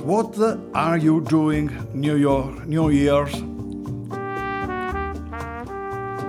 What 0.04 0.60
are 0.74 0.98
you 0.98 1.22
doing 1.22 1.72
New, 1.94 2.18
York, 2.18 2.66
New 2.66 2.90
Year's? 2.90 3.42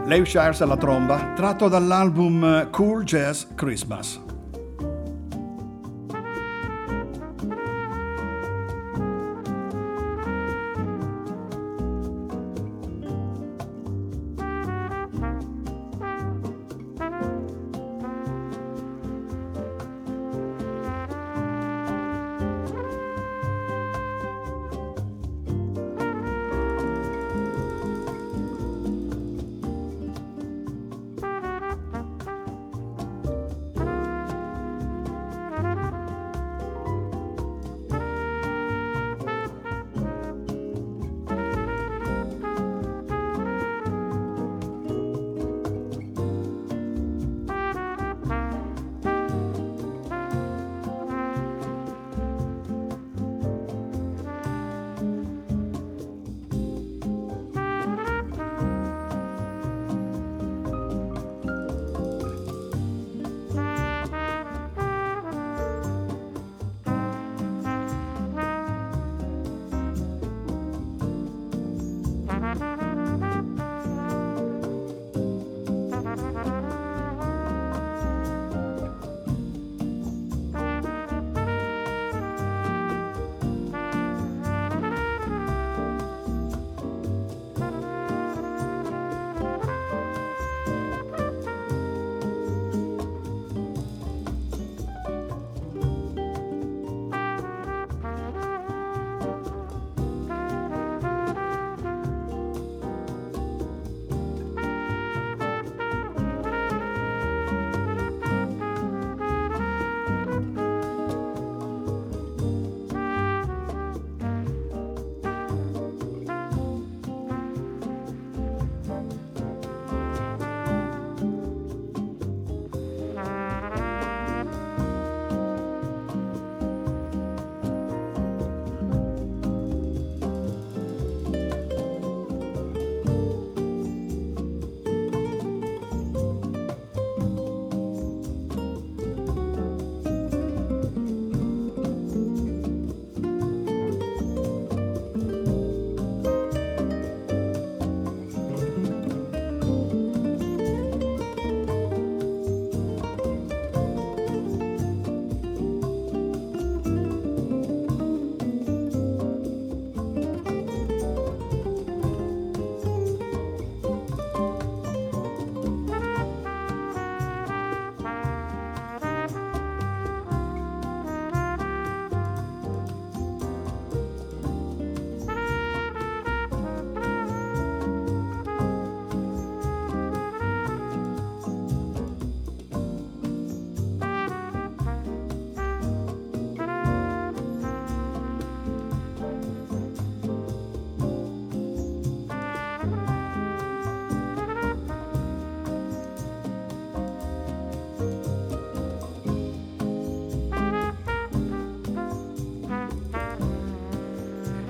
Leif 0.05 0.29
Shires 0.29 0.61
alla 0.61 0.77
tromba, 0.77 1.33
tratto 1.35 1.67
dall'album 1.67 2.71
Cool 2.71 3.03
Jazz 3.03 3.45
Christmas. 3.57 4.21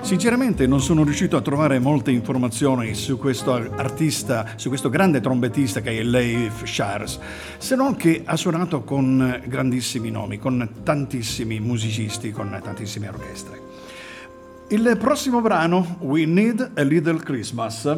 Sinceramente 0.07 0.67
non 0.67 0.79
sono 0.79 1.03
riuscito 1.03 1.35
a 1.35 1.41
trovare 1.41 1.79
molte 1.79 2.11
informazioni 2.11 2.93
su 2.93 3.17
questo 3.17 3.51
artista, 3.51 4.53
su 4.55 4.69
questo 4.69 4.87
grande 4.87 5.19
trombettista 5.19 5.81
che 5.81 5.99
è 5.99 6.01
Leif 6.01 6.63
Shires, 6.63 7.19
se 7.57 7.75
non 7.75 7.97
che 7.97 8.21
ha 8.23 8.37
suonato 8.37 8.83
con 8.83 9.43
grandissimi 9.45 10.09
nomi, 10.09 10.39
con 10.39 10.65
tantissimi 10.81 11.59
musicisti, 11.59 12.31
con 12.31 12.57
tantissime 12.63 13.09
orchestre. 13.09 13.61
Il 14.69 14.95
prossimo 14.97 15.41
brano, 15.41 15.97
We 15.99 16.25
Need 16.25 16.71
a 16.75 16.81
Little 16.83 17.19
Christmas, 17.19 17.93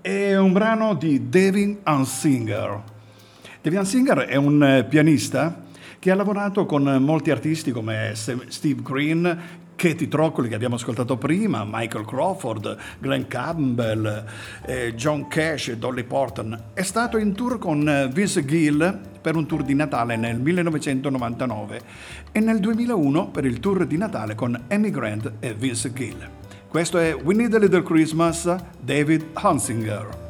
è 0.00 0.36
un 0.36 0.52
brano 0.52 0.94
di 0.94 1.28
David 1.28 1.78
Unsinger. 1.86 2.82
David 3.60 3.80
Unsinger 3.80 4.18
è 4.18 4.36
un 4.36 4.86
pianista 4.88 5.64
che 5.98 6.12
ha 6.12 6.14
lavorato 6.14 6.66
con 6.66 6.84
molti 7.00 7.32
artisti 7.32 7.72
come 7.72 8.12
Steve 8.14 8.80
Green, 8.80 9.38
Katie 9.80 10.08
Troccoli 10.08 10.50
che 10.50 10.54
abbiamo 10.54 10.74
ascoltato 10.74 11.16
prima, 11.16 11.64
Michael 11.66 12.04
Crawford, 12.04 12.76
Glenn 12.98 13.22
Campbell, 13.28 14.26
eh, 14.66 14.94
John 14.94 15.26
Cash, 15.26 15.72
Dolly 15.72 16.04
Porton. 16.04 16.64
È 16.74 16.82
stato 16.82 17.16
in 17.16 17.32
tour 17.32 17.58
con 17.58 18.10
Vince 18.12 18.44
Gill 18.44 19.00
per 19.22 19.36
un 19.36 19.46
tour 19.46 19.62
di 19.62 19.74
Natale 19.74 20.16
nel 20.16 20.38
1999 20.38 21.80
e 22.30 22.40
nel 22.40 22.60
2001 22.60 23.30
per 23.30 23.46
il 23.46 23.58
tour 23.58 23.86
di 23.86 23.96
Natale 23.96 24.34
con 24.34 24.64
Amy 24.68 24.90
Grant 24.90 25.32
e 25.40 25.54
Vince 25.54 25.90
Gill. 25.94 26.28
Questo 26.68 26.98
è 26.98 27.14
We 27.14 27.32
Need 27.32 27.54
a 27.54 27.58
Little 27.58 27.82
Christmas, 27.82 28.54
David 28.82 29.28
Hansinger. 29.32 30.29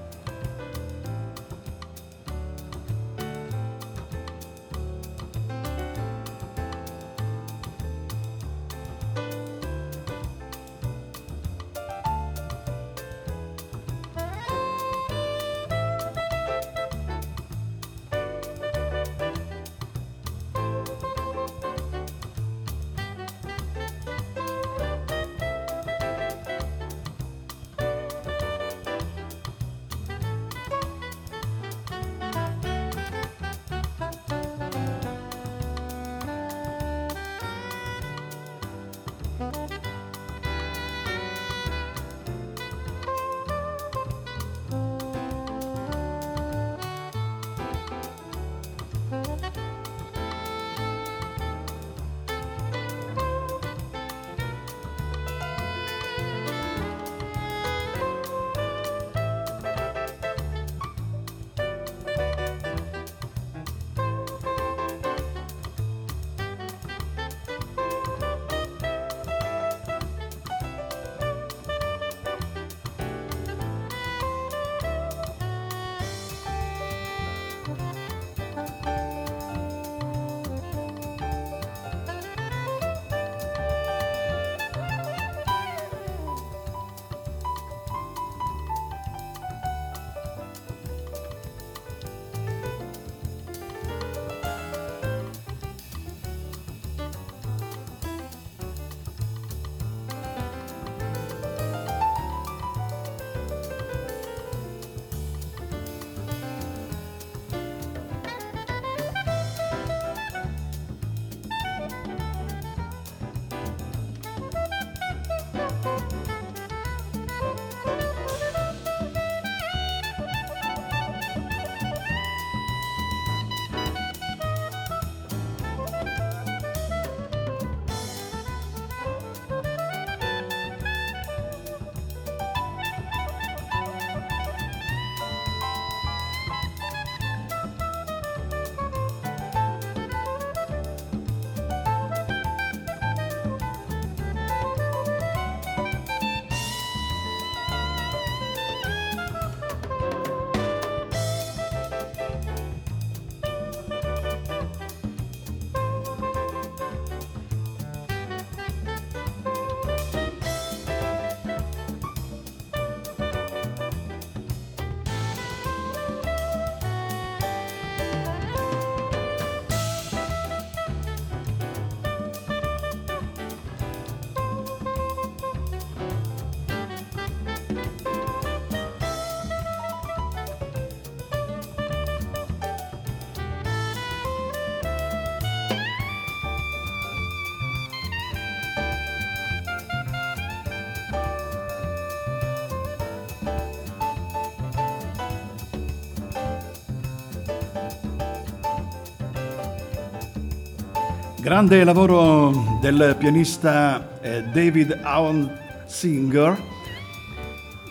Grande 201.40 201.84
lavoro 201.84 202.78
del 202.82 203.16
pianista 203.18 204.20
eh, 204.20 204.42
David 204.52 205.00
Owen 205.04 205.50
Singer 205.86 206.54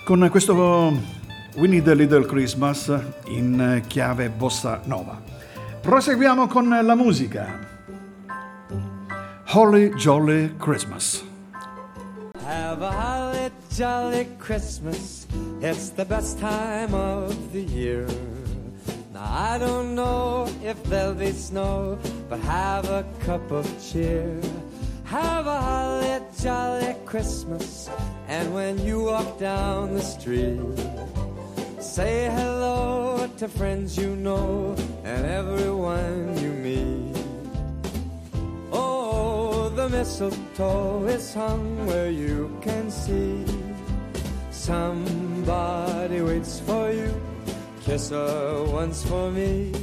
con 0.05 0.27
questo 0.29 0.53
We 1.55 1.67
Need 1.67 1.87
a 1.87 1.93
Little 1.95 2.25
Christmas 2.25 2.93
in 3.25 3.83
chiave 3.87 4.29
bossa 4.29 4.81
nova. 4.85 5.19
Proseguiamo 5.81 6.45
con 6.45 6.69
la 6.69 6.95
musica. 6.95 7.59
Holly 9.45 9.95
Jolly 9.95 10.55
Christmas. 10.57 11.23
Have 12.45 12.83
a 12.83 12.91
holly 12.91 13.51
jolly 13.75 14.27
Christmas. 14.37 15.25
It's 15.59 15.89
the 15.89 16.05
best 16.05 16.39
time 16.39 16.93
of 16.93 17.35
the 17.51 17.61
year. 17.61 18.05
I 19.15 19.57
don't 19.57 19.95
know 19.95 20.47
if 20.63 20.81
there'll 20.83 21.13
be 21.13 21.31
snow, 21.31 21.97
but 22.29 22.39
have 22.41 22.85
a 22.85 23.03
cup 23.25 23.51
of 23.51 23.65
cheer. 23.81 24.39
Have 25.05 25.47
a 25.47 25.59
holly 25.59 26.21
jolly 26.39 26.95
Christmas, 27.05 27.89
and 28.27 28.53
when 28.53 28.77
you 28.85 29.03
walk 29.03 29.39
down 29.39 29.95
the 29.95 30.01
street, 30.01 30.61
say 31.79 32.29
hello 32.31 33.27
to 33.37 33.47
friends 33.47 33.97
you 33.97 34.15
know 34.15 34.75
and 35.03 35.25
everyone 35.25 36.37
you 36.37 36.51
meet. 36.51 37.17
Oh, 38.71 39.69
the 39.69 39.89
mistletoe 39.89 41.07
is 41.07 41.33
hung 41.33 41.87
where 41.87 42.11
you 42.11 42.55
can 42.61 42.91
see. 42.91 43.43
Somebody 44.51 46.21
waits 46.21 46.59
for 46.59 46.91
you, 46.91 47.09
kiss 47.81 48.11
her 48.11 48.63
once 48.65 49.03
for 49.03 49.31
me. 49.31 49.73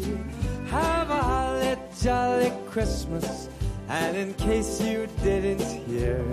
Have 0.70 1.10
a 1.10 1.22
holly 1.22 1.75
jolly 2.06 2.52
Christmas, 2.70 3.48
and 3.88 4.16
in 4.16 4.32
case 4.34 4.80
you 4.80 5.08
didn't 5.24 5.60
hear, 5.88 6.24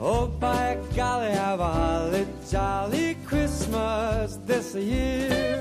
oh 0.00 0.26
by 0.26 0.78
golly, 0.96 1.32
have 1.32 1.60
a 1.60 1.70
holly 1.70 2.26
jolly 2.50 3.14
Christmas 3.26 4.38
this 4.46 4.74
year. 4.74 5.60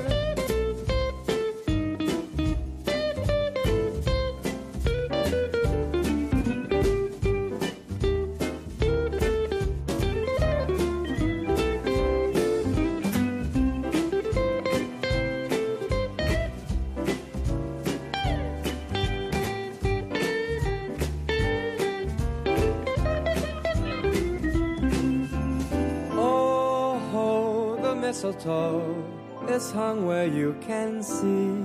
Mistletoe 28.24 29.04
is 29.50 29.72
hung 29.72 30.06
where 30.06 30.26
you 30.26 30.56
can 30.62 31.04
see. 31.04 31.60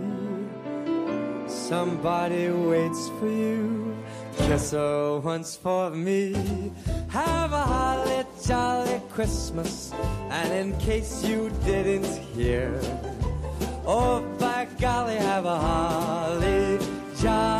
Somebody 1.46 2.48
waits 2.50 3.08
for 3.20 3.28
you. 3.28 3.96
Kiss 4.36 4.72
her 4.72 5.20
once 5.20 5.54
for 5.54 5.90
me. 5.90 6.34
Have 7.10 7.52
a 7.52 7.62
holly 7.62 8.24
jolly 8.44 9.00
Christmas. 9.08 9.92
And 10.30 10.52
in 10.52 10.78
case 10.80 11.24
you 11.24 11.50
didn't 11.64 12.12
hear, 12.34 12.80
oh, 13.86 14.26
by 14.38 14.66
golly, 14.80 15.16
have 15.16 15.44
a 15.44 15.58
holly 15.58 16.78
jolly 17.20 17.57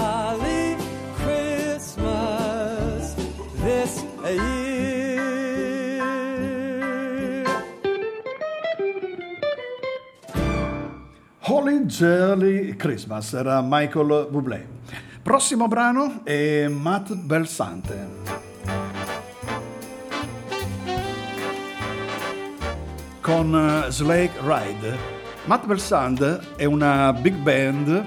Jolly 11.99 12.76
Christmas 12.76 13.32
era 13.32 13.61
Michael 13.61 14.28
Bublé. 14.30 14.64
Prossimo 15.20 15.66
brano 15.66 16.20
è 16.22 16.68
Matt 16.68 17.12
Belsante. 17.12 18.09
Con 23.20 23.53
eh, 23.53 23.90
Slake 23.90 24.38
Ride. 24.42 24.96
Matt 25.46 25.66
Belsante 25.66 26.40
è 26.55 26.66
una 26.66 27.12
big 27.12 27.34
band 27.34 28.07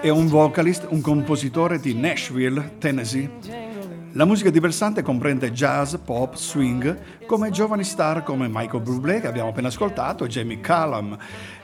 è 0.00 0.08
un 0.08 0.26
vocalist, 0.26 0.86
un 0.90 1.00
compositore 1.00 1.78
di 1.78 1.94
Nashville, 1.94 2.72
Tennessee. 2.78 3.30
La 4.14 4.26
musica 4.26 4.50
di 4.50 4.60
Belsante 4.60 5.00
comprende 5.00 5.52
jazz, 5.52 5.94
pop, 5.94 6.34
swing, 6.34 7.24
come 7.24 7.48
giovani 7.48 7.82
star 7.82 8.22
come 8.22 8.46
Michael 8.46 8.82
Bublé 8.82 9.22
che 9.22 9.26
abbiamo 9.26 9.48
appena 9.48 9.68
ascoltato 9.68 10.26
e 10.26 10.28
Jamie 10.28 10.60
Callum. 10.60 11.16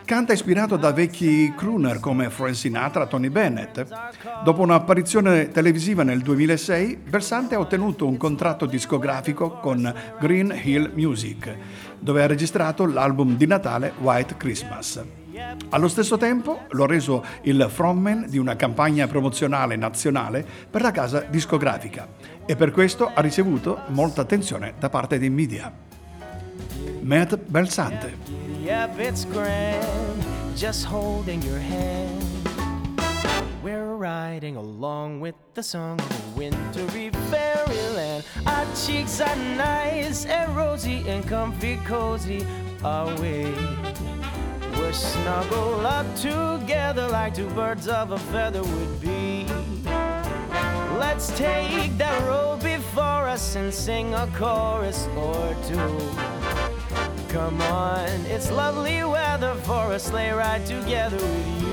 Canta 0.06 0.32
ispirato 0.32 0.78
da 0.78 0.92
vecchi 0.92 1.52
crooner 1.54 2.00
come 2.00 2.30
Frank 2.30 2.56
Sinatra 2.56 3.04
e 3.04 3.08
Tony 3.08 3.28
Bennett. 3.28 3.86
Dopo 4.44 4.62
un'apparizione 4.62 5.50
televisiva 5.50 6.04
nel 6.04 6.22
2006, 6.22 6.96
Belsante 7.06 7.54
ha 7.54 7.58
ottenuto 7.58 8.06
un 8.06 8.16
contratto 8.16 8.64
discografico 8.64 9.58
con 9.60 9.94
Green 10.18 10.58
Hill 10.62 10.92
Music, 10.94 11.54
dove 11.98 12.22
ha 12.22 12.26
registrato 12.26 12.86
l'album 12.86 13.36
di 13.36 13.46
Natale 13.46 13.92
White 14.00 14.38
Christmas. 14.38 15.04
Allo 15.68 15.86
stesso 15.86 16.16
tempo 16.16 16.62
lo 16.70 16.84
ha 16.84 16.86
reso 16.86 17.24
il 17.42 17.68
frontman 17.70 18.24
di 18.28 18.38
una 18.38 18.56
campagna 18.56 19.06
promozionale 19.06 19.76
nazionale 19.76 20.44
per 20.68 20.80
la 20.80 20.90
casa 20.90 21.20
discografica 21.20 22.08
e 22.50 22.56
per 22.56 22.70
questo 22.70 23.10
ha 23.12 23.20
ricevuto 23.20 23.82
molta 23.88 24.22
attenzione 24.22 24.72
da 24.78 24.88
parte 24.88 25.18
dei 25.18 25.28
media. 25.28 25.70
Matt 27.02 27.36
Belsante. 27.36 28.16
Yep. 28.62 28.96
We're 33.62 33.96
riding 33.96 34.56
along 34.56 35.20
with 35.20 35.34
the 35.52 35.62
song 35.62 36.00
of 36.00 36.36
wintry 36.36 37.10
fairyland. 37.28 38.24
Our 38.46 38.64
cheeks 38.74 39.20
are 39.20 39.36
nice 39.36 40.24
and 40.24 40.56
rosy 40.56 41.06
and 41.06 41.22
comfy 41.28 41.76
cozy 41.84 42.46
are 42.82 43.14
we. 43.20 43.52
We're 44.78 44.92
snuggled 44.94 45.84
up 45.84 46.06
together 46.16 47.08
like 47.08 47.34
two 47.34 47.50
birds 47.50 47.88
of 47.88 48.12
a 48.12 48.18
feather 48.18 48.62
would 48.62 49.00
be. 49.02 49.17
Let's 51.18 51.36
take 51.36 51.98
that 51.98 52.28
road 52.28 52.62
before 52.62 53.26
us 53.26 53.56
and 53.56 53.74
sing 53.74 54.14
a 54.14 54.28
chorus 54.36 55.08
or 55.16 55.52
two. 55.66 55.98
Come 57.28 57.60
on, 57.60 58.08
it's 58.26 58.52
lovely 58.52 59.02
weather 59.02 59.56
for 59.64 59.94
a 59.94 59.98
sleigh 59.98 60.30
ride 60.30 60.64
together 60.64 61.16
with 61.16 61.62
you. 61.62 61.67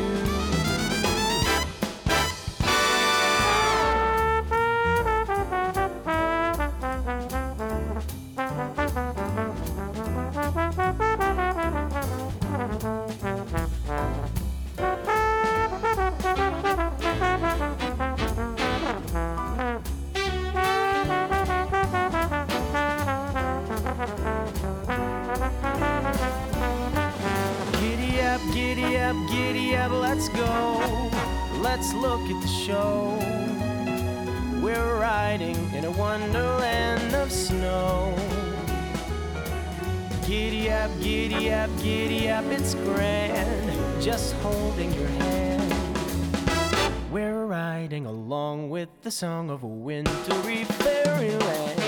Song 49.15 49.49
of 49.49 49.63
a 49.63 49.67
wintry 49.67 50.65
fairyland. 50.65 51.79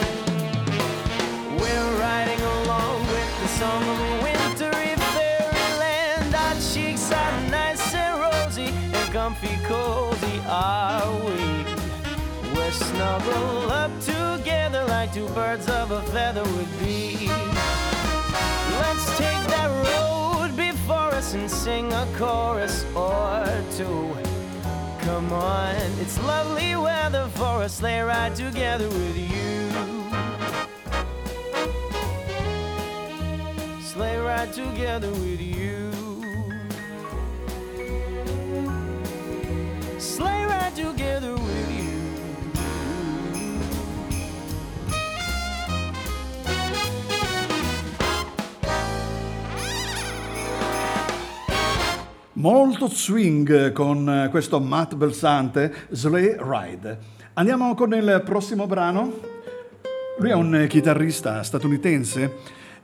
We're 1.60 2.00
riding 2.00 2.40
along 2.40 3.02
with 3.02 3.42
the 3.42 3.48
song 3.60 3.84
of 3.84 4.00
a 4.00 4.14
wintry 4.24 4.96
fairyland. 5.12 6.34
Our 6.34 6.54
cheeks 6.72 7.12
are 7.12 7.50
nice 7.50 7.94
and 7.94 8.22
rosy 8.22 8.68
and 8.68 9.12
comfy 9.12 9.58
cozy, 9.66 10.40
are 10.48 11.12
we? 11.26 11.66
We're 12.56 12.72
snuggled 12.72 13.72
up 13.72 13.92
together 14.00 14.86
like 14.86 15.14
two 15.14 15.28
birds 15.36 15.68
of 15.68 15.92
a 15.92 16.02
feather 16.04 16.44
would 16.44 16.80
be. 16.80 17.28
Let's 18.80 19.06
take 19.18 19.44
that 19.52 19.70
road 19.90 20.56
before 20.56 21.12
us 21.14 21.34
and 21.34 21.52
sing 21.52 21.92
a 21.92 22.08
chorus 22.18 22.86
or 22.96 23.46
two. 23.76 24.16
Come 25.08 25.32
on, 25.32 25.76
lovely 26.24 26.76
weather 26.76 27.28
for 27.36 27.64
a 27.64 27.70
sleigh 27.70 28.02
ride 28.02 28.36
together 28.36 28.88
with 28.88 29.18
you. 29.18 29.70
Sleigh 33.82 34.20
ride 34.20 34.54
together 34.54 35.12
with 35.12 35.42
you. 35.42 35.92
Sleigh 40.00 40.46
ride 40.46 40.76
together 40.76 41.36
molto 52.50 52.88
swing 52.88 53.74
con 53.74 54.10
eh, 54.10 54.30
questo 54.30 54.62
Matt 54.62 54.96
Belsante, 54.96 55.74
Slay 55.90 56.38
Ride. 56.40 56.98
Andiamo 57.34 57.76
con 57.76 57.94
il 57.94 58.22
prossimo 58.24 58.66
brano. 58.68 59.20
Lui 60.18 60.30
è 60.30 60.34
un 60.34 60.56
eh, 60.56 60.68
chitarrista 60.68 61.44
statunitense 61.44 62.36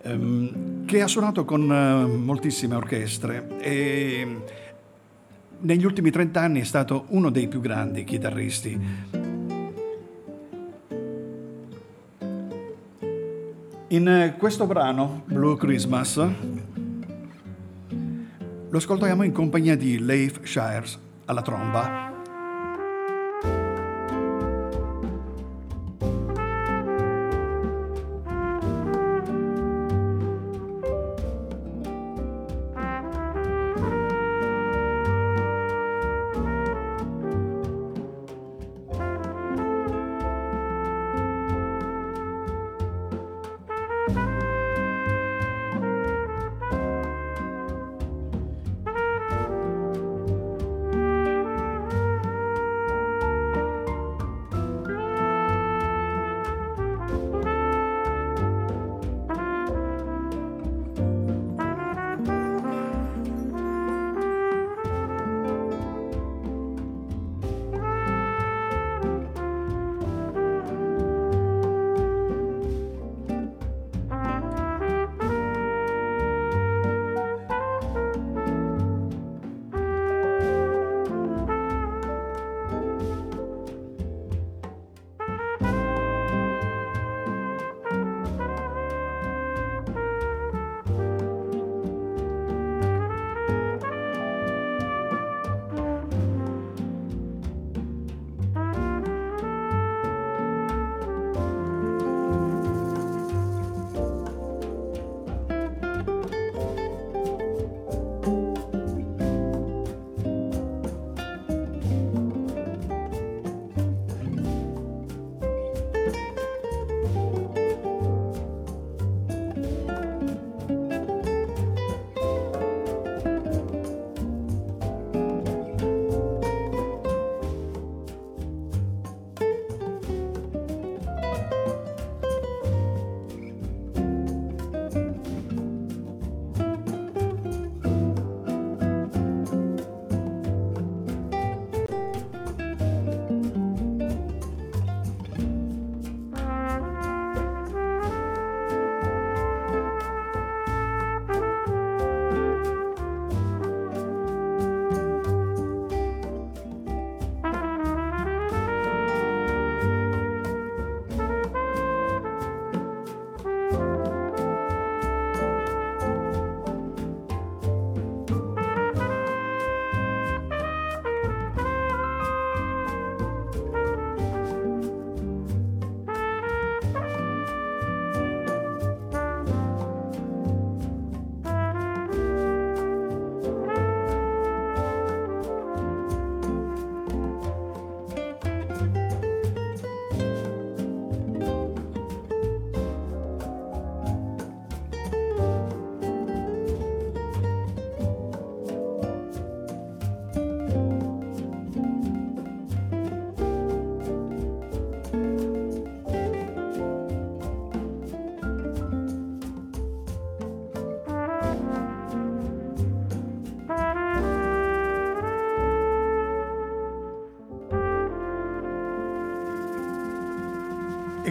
ehm, 0.01 0.85
che 0.85 1.01
ha 1.01 1.07
suonato 1.07 1.45
con 1.45 1.71
eh, 1.71 2.05
moltissime 2.05 2.75
orchestre 2.75 3.57
e 3.59 4.17
ehm, 4.19 4.41
negli 5.59 5.85
ultimi 5.85 6.11
30 6.11 6.41
anni 6.41 6.59
è 6.59 6.65
stato 6.65 7.05
uno 7.11 7.29
dei 7.29 7.47
più 7.47 7.61
grandi 7.61 8.03
chitarristi. 8.03 8.79
In 13.87 14.07
eh, 14.09 14.35
questo 14.37 14.65
brano, 14.65 15.21
Blue 15.25 15.55
Christmas, 15.55 16.21
lo 18.73 18.79
ascoltiamo 18.79 19.21
in 19.21 19.31
compagnia 19.31 19.77
di 19.77 19.99
Leif 19.99 20.39
Shires 20.41 20.97
alla 21.25 21.43
tromba. 21.43 22.12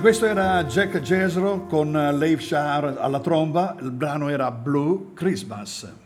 Questo 0.02 0.26
era 0.26 0.64
Jack 0.64 0.98
Jesro 1.00 1.66
con 1.66 1.92
Leif 1.92 2.40
Shar 2.40 2.96
alla 2.98 3.20
tromba, 3.20 3.76
il 3.80 3.92
brano 3.92 4.28
era 4.28 4.50
Blue 4.50 5.12
Christmas. 5.14 6.01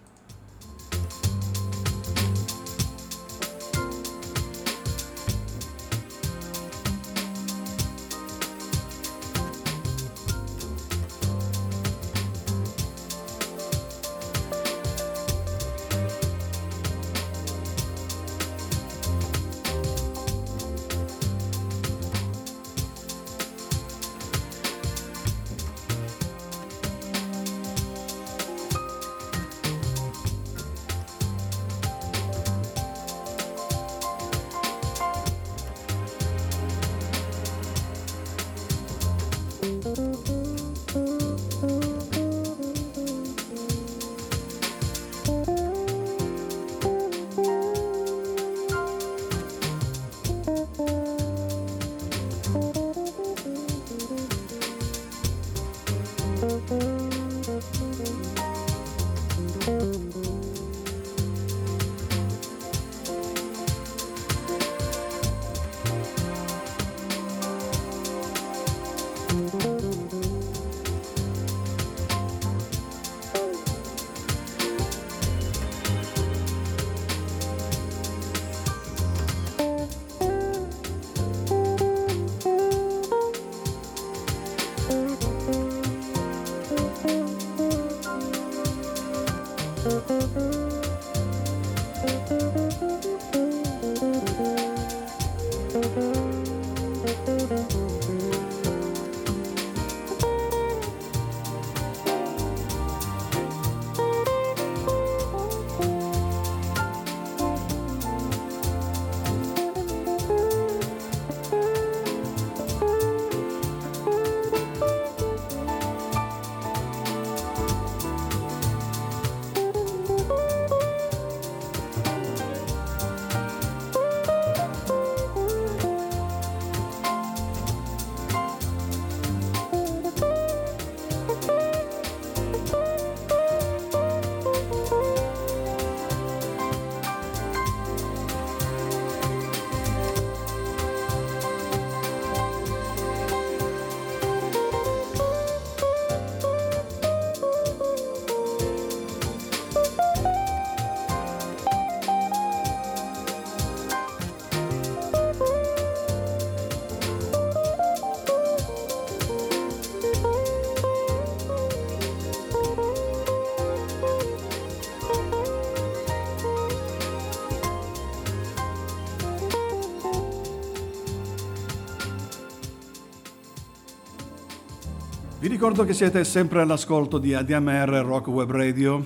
Ricordo 175.57 175.85
che 175.85 175.95
siete 175.95 176.23
sempre 176.25 176.61
all'ascolto 176.61 177.17
di 177.17 177.33
ADMR 177.33 177.89
Rock 178.05 178.27
Web 178.27 178.51
Radio, 178.51 179.03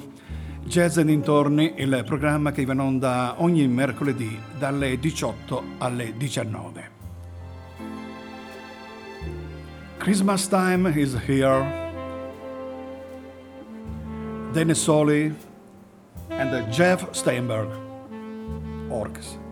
Jazz 0.65 0.97
e 0.97 1.05
dintorni, 1.05 1.75
il 1.77 2.03
programma 2.05 2.51
che 2.51 2.65
va 2.65 2.73
in 2.73 2.81
onda 2.81 3.37
ogni 3.37 3.69
mercoledì 3.69 4.37
dalle 4.59 4.99
18 4.99 5.63
alle 5.79 6.13
19. 6.17 6.91
Christmas 9.99 10.49
time 10.49 10.91
is 10.91 11.17
here. 11.25 11.93
Dennis 14.51 14.83
Soli 14.83 15.33
and 16.31 16.67
Jeff 16.67 17.13
Steinberg, 17.13 17.71
Orcs. 18.89 19.50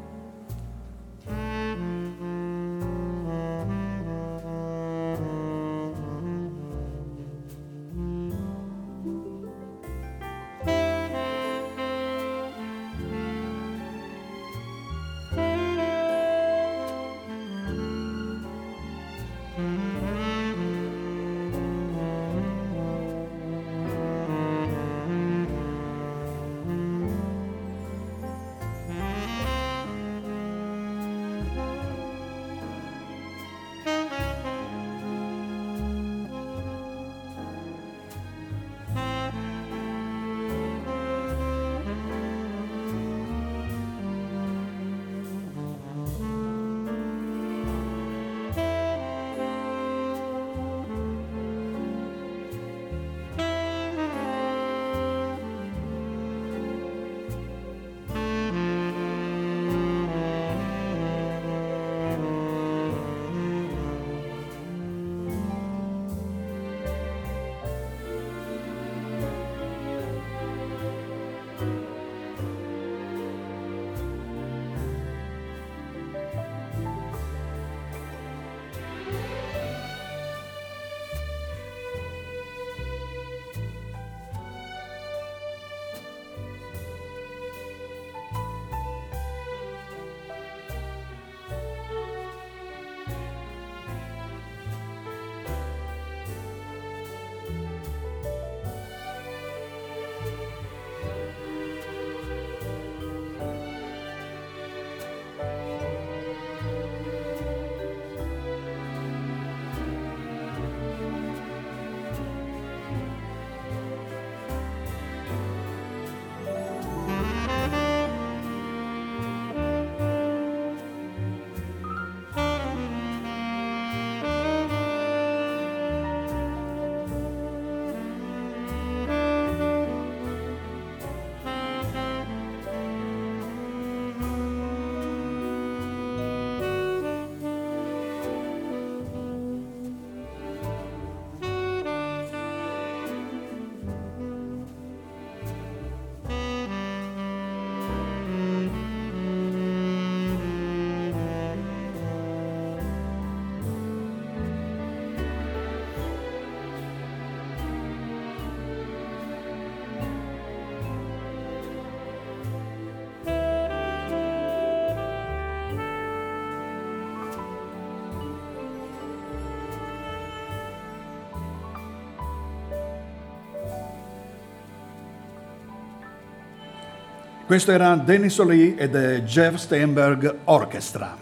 Questo 177.49 177.70
era 177.70 177.96
Dennis 177.96 178.36
O'Lee 178.40 178.76
ed 178.76 178.94
è 178.94 179.22
Jeff 179.22 179.55
Steinberg 179.55 180.40
Orchestra. 180.44 181.16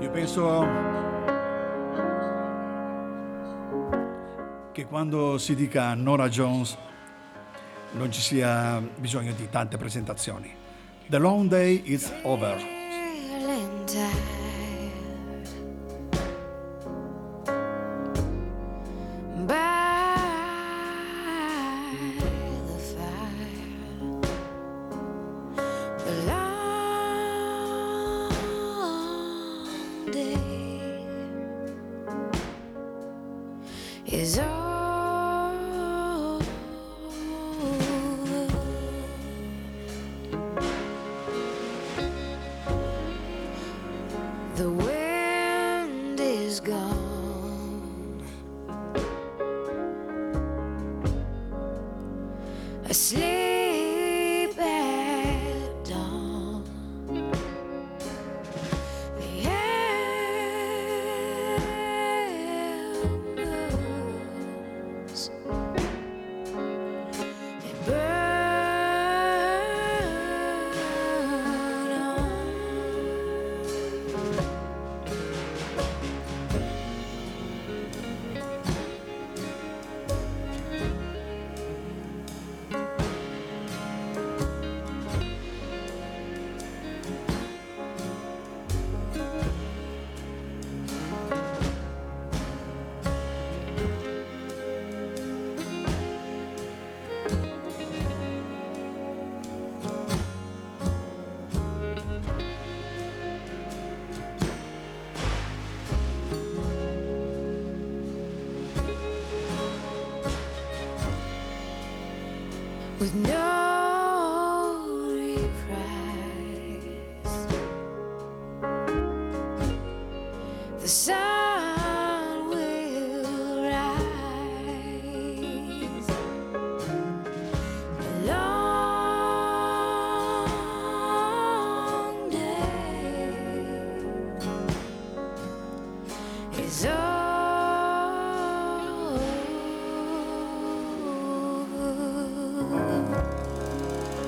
Io 0.00 0.10
penso 0.10 0.66
che 4.72 4.86
quando 4.86 5.36
si 5.36 5.54
dica 5.54 5.92
Nora 5.92 6.30
Jones 6.30 6.78
non 7.92 8.10
ci 8.10 8.22
sia 8.22 8.80
bisogno 8.96 9.32
di 9.32 9.50
tante 9.50 9.76
presentazioni. 9.76 10.50
The 11.10 11.18
long 11.18 11.46
day 11.46 11.82
is 11.84 12.10
over. 12.22 12.79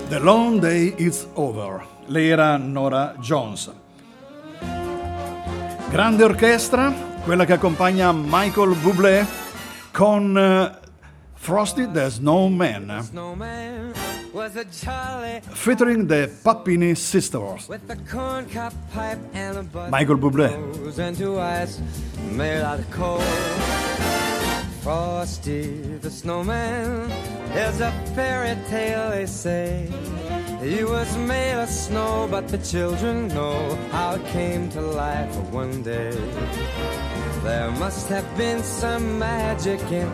The 0.08 0.18
long 0.20 0.60
day 0.60 0.94
is 0.98 1.26
over. 1.34 1.82
Lei 2.06 2.30
era 2.30 2.56
Nora 2.58 3.14
Jones. 3.18 3.70
Grande 5.88 6.24
orchestra, 6.24 6.92
quella 7.24 7.44
che 7.44 7.54
accompagna 7.54 8.12
Michael 8.12 8.74
Bublé 8.76 9.26
con 9.92 10.36
eh, 10.36 10.78
Frosty 11.34 11.90
the 11.90 12.08
Snowman, 12.08 13.00
Snowman 13.02 14.01
featuring 15.54 16.06
the 16.06 16.30
Papini 16.42 16.94
Sisters. 16.94 17.68
with 17.68 17.88
a 17.90 17.96
corncob 18.10 18.72
pipe 18.92 19.18
and 19.34 19.58
a 19.58 19.90
Michael 19.90 20.16
Bublé. 20.16 20.98
and 20.98 21.16
two 21.16 21.38
eyes 21.38 21.80
made 22.30 22.62
out 22.62 22.78
of 22.78 22.90
coal. 22.90 23.20
Frosty 24.82 25.82
the 26.00 26.10
snowman 26.10 27.10
is 27.54 27.80
a 27.80 27.92
fairy 28.14 28.56
tale, 28.68 29.10
they 29.10 29.26
say. 29.26 29.88
He 30.62 30.82
was 30.82 31.16
made 31.18 31.60
of 31.62 31.68
snow, 31.68 32.26
but 32.30 32.48
the 32.48 32.58
children 32.58 33.28
know 33.28 33.76
how 33.90 34.14
it 34.14 34.26
came 34.28 34.68
to 34.70 34.80
life 34.80 35.34
one 35.52 35.82
day. 35.82 36.10
There 37.44 37.70
must 37.72 38.08
have 38.08 38.26
been 38.36 38.62
some 38.62 39.18
magic 39.18 39.80
in 39.92 40.10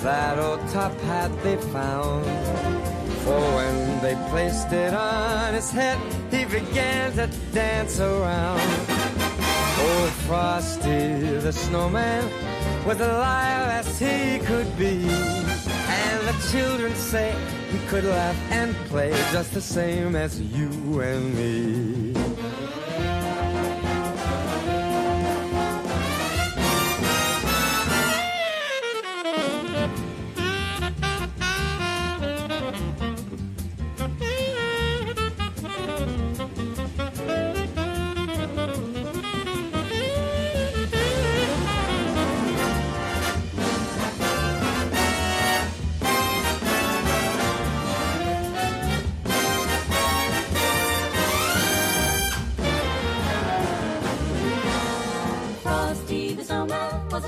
that 0.00 0.38
old 0.38 0.60
top 0.68 0.92
hat 1.00 1.30
they 1.42 1.56
found. 1.56 2.91
For 3.24 3.40
when 3.40 4.02
they 4.02 4.14
placed 4.30 4.72
it 4.72 4.92
on 4.92 5.54
his 5.54 5.70
head, 5.70 5.98
he 6.30 6.44
began 6.44 7.12
to 7.12 7.28
dance 7.52 8.00
around. 8.00 8.60
Old 9.80 10.10
Frosty 10.26 11.38
the 11.38 11.52
snowman 11.52 12.24
was 12.84 13.00
alive 13.00 13.68
as 13.80 13.98
he 13.98 14.38
could 14.44 14.76
be. 14.76 15.06
And 15.06 16.28
the 16.28 16.36
children 16.50 16.94
say 16.94 17.34
he 17.70 17.78
could 17.86 18.04
laugh 18.04 18.36
and 18.50 18.74
play 18.86 19.12
just 19.32 19.54
the 19.54 19.60
same 19.60 20.16
as 20.16 20.40
you 20.40 21.00
and 21.00 21.34
me. 21.34 22.11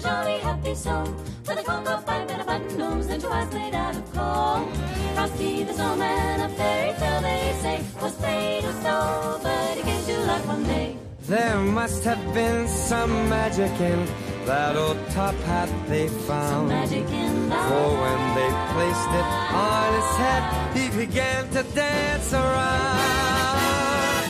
Jolly 0.04 0.38
happy 0.38 0.74
soul 0.74 1.06
with 1.48 1.58
a 1.58 1.64
cocoa 1.64 1.96
pipe 2.02 2.30
and 2.30 2.42
a 2.42 2.44
button 2.44 2.76
nose 2.76 3.06
and 3.08 3.22
two 3.22 3.28
eyes 3.28 3.50
made 3.54 3.74
out 3.74 3.96
of 3.96 4.04
coal. 4.12 4.60
Frosty 5.14 5.64
the 5.64 5.72
snowman, 5.72 6.40
a 6.40 6.48
fairy 6.50 6.92
tale 6.98 7.22
they 7.22 7.56
say, 7.62 7.76
was 8.02 8.20
made 8.20 8.64
of 8.64 8.74
snow, 8.82 9.40
but 9.42 9.76
he 9.78 9.82
came 9.82 10.04
to 10.04 10.16
life 10.26 10.46
one 10.46 10.64
day. 10.64 10.98
There 11.22 11.58
must 11.58 12.04
have 12.04 12.22
been 12.34 12.68
some 12.68 13.12
magic 13.30 13.72
in 13.80 14.00
that 14.44 14.76
old 14.76 14.98
top 15.10 15.36
hat 15.48 15.70
they 15.88 16.08
found. 16.28 16.68
Magic 16.68 17.08
in 17.08 17.36
For 17.68 17.88
when 18.04 18.20
they 18.38 18.50
placed 18.74 19.12
it 19.20 19.28
on 19.70 19.88
his 19.98 20.10
head, 20.22 20.42
he 20.76 20.84
began 21.04 21.48
to 21.56 21.62
dance 21.74 22.30
around. 22.34 22.98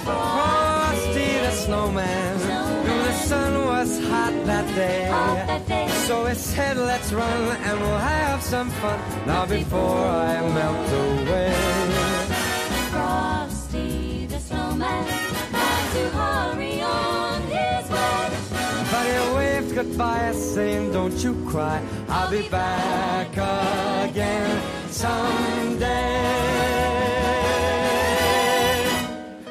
Frosty 0.05 1.31
the 1.45 1.51
snowman, 1.51 2.64
was 3.85 3.99
hot 4.09 4.35
that 4.47 4.67
day. 4.75 5.09
Hot 5.11 5.47
that 5.47 5.67
day. 5.67 5.89
So 6.07 6.25
he 6.27 6.35
said, 6.35 6.77
let's 6.77 7.13
run 7.13 7.43
and 7.67 7.81
we'll 7.81 8.05
have 8.17 8.43
some 8.43 8.71
fun 8.81 8.99
now 9.27 9.45
before 9.47 10.07
I 10.29 10.41
melt 10.57 10.91
away. 11.05 11.53
Frosty 12.93 14.27
the 14.27 14.39
snowman 14.39 15.05
had 15.61 15.85
to 15.97 16.05
hurry 16.19 16.81
on 16.81 17.43
his 17.57 17.85
way. 17.95 18.25
But 18.93 19.05
he 19.13 19.19
waved 19.37 19.75
goodbye, 19.75 20.33
saying, 20.33 20.93
Don't 20.93 21.19
you 21.25 21.33
cry, 21.51 21.83
I'll 22.09 22.31
be 22.31 22.49
back 22.49 23.33
again 24.09 24.63
someday. 24.89 26.25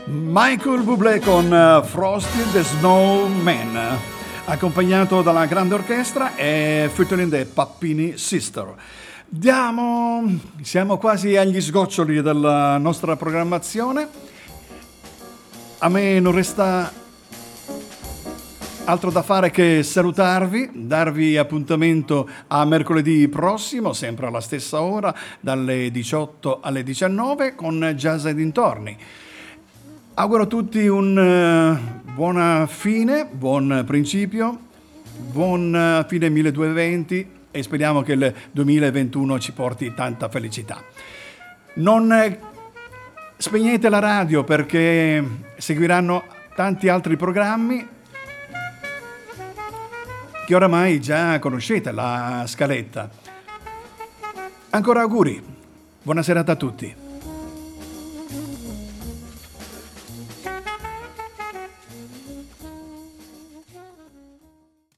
Michael 0.07 0.81
Bublé 0.83 1.19
con 1.19 1.53
eh, 1.53 1.83
Frosty 1.83 2.43
the 2.53 2.63
Snowman. 2.63 4.12
Accompagnato 4.45 5.21
dalla 5.21 5.45
grande 5.45 5.73
orchestra 5.73 6.35
e 6.35 6.89
featuring 6.93 7.31
the 7.31 7.45
Pappini 7.45 8.17
Sister. 8.17 8.73
Diamo, 9.25 10.39
siamo 10.61 10.97
quasi 10.97 11.37
agli 11.37 11.59
sgoccioli 11.61 12.21
della 12.21 12.77
nostra 12.77 13.15
programmazione. 13.15 14.07
A 15.79 15.89
me 15.89 16.19
non 16.19 16.33
resta 16.33 16.91
altro 18.85 19.11
da 19.11 19.21
fare 19.21 19.49
che 19.49 19.81
salutarvi, 19.81 20.71
darvi 20.73 21.37
appuntamento 21.37 22.29
a 22.47 22.65
mercoledì 22.65 23.27
prossimo, 23.29 23.93
sempre 23.93 24.27
alla 24.27 24.41
stessa 24.41 24.81
ora, 24.81 25.15
dalle 25.39 25.89
18 25.89 26.59
alle 26.61 26.83
19 26.83 27.55
con 27.55 27.93
Jazz 27.95 28.25
e 28.25 28.35
dintorni. 28.35 28.97
Auguro 30.15 30.43
a 30.43 30.47
tutti 30.47 30.85
una 30.85 32.02
buona 32.13 32.67
fine, 32.67 33.25
buon 33.25 33.83
principio, 33.87 34.57
buon 35.31 36.05
fine 36.07 36.29
1220 36.29 37.29
e 37.49 37.63
speriamo 37.63 38.03
che 38.03 38.13
il 38.13 38.33
2021 38.51 39.39
ci 39.39 39.51
porti 39.51 39.93
tanta 39.95 40.29
felicità. 40.29 40.83
Non 41.75 42.37
spegnete 43.35 43.89
la 43.89 43.99
radio 43.99 44.43
perché 44.43 45.23
seguiranno 45.57 46.23
tanti 46.55 46.87
altri 46.87 47.17
programmi 47.17 47.87
che 50.45 50.55
oramai 50.55 51.01
già 51.01 51.39
conoscete 51.39 51.91
la 51.91 52.43
scaletta. 52.45 53.09
Ancora 54.69 55.01
auguri, 55.01 55.43
buona 56.03 56.21
serata 56.21 56.51
a 56.51 56.55
tutti. 56.55 57.02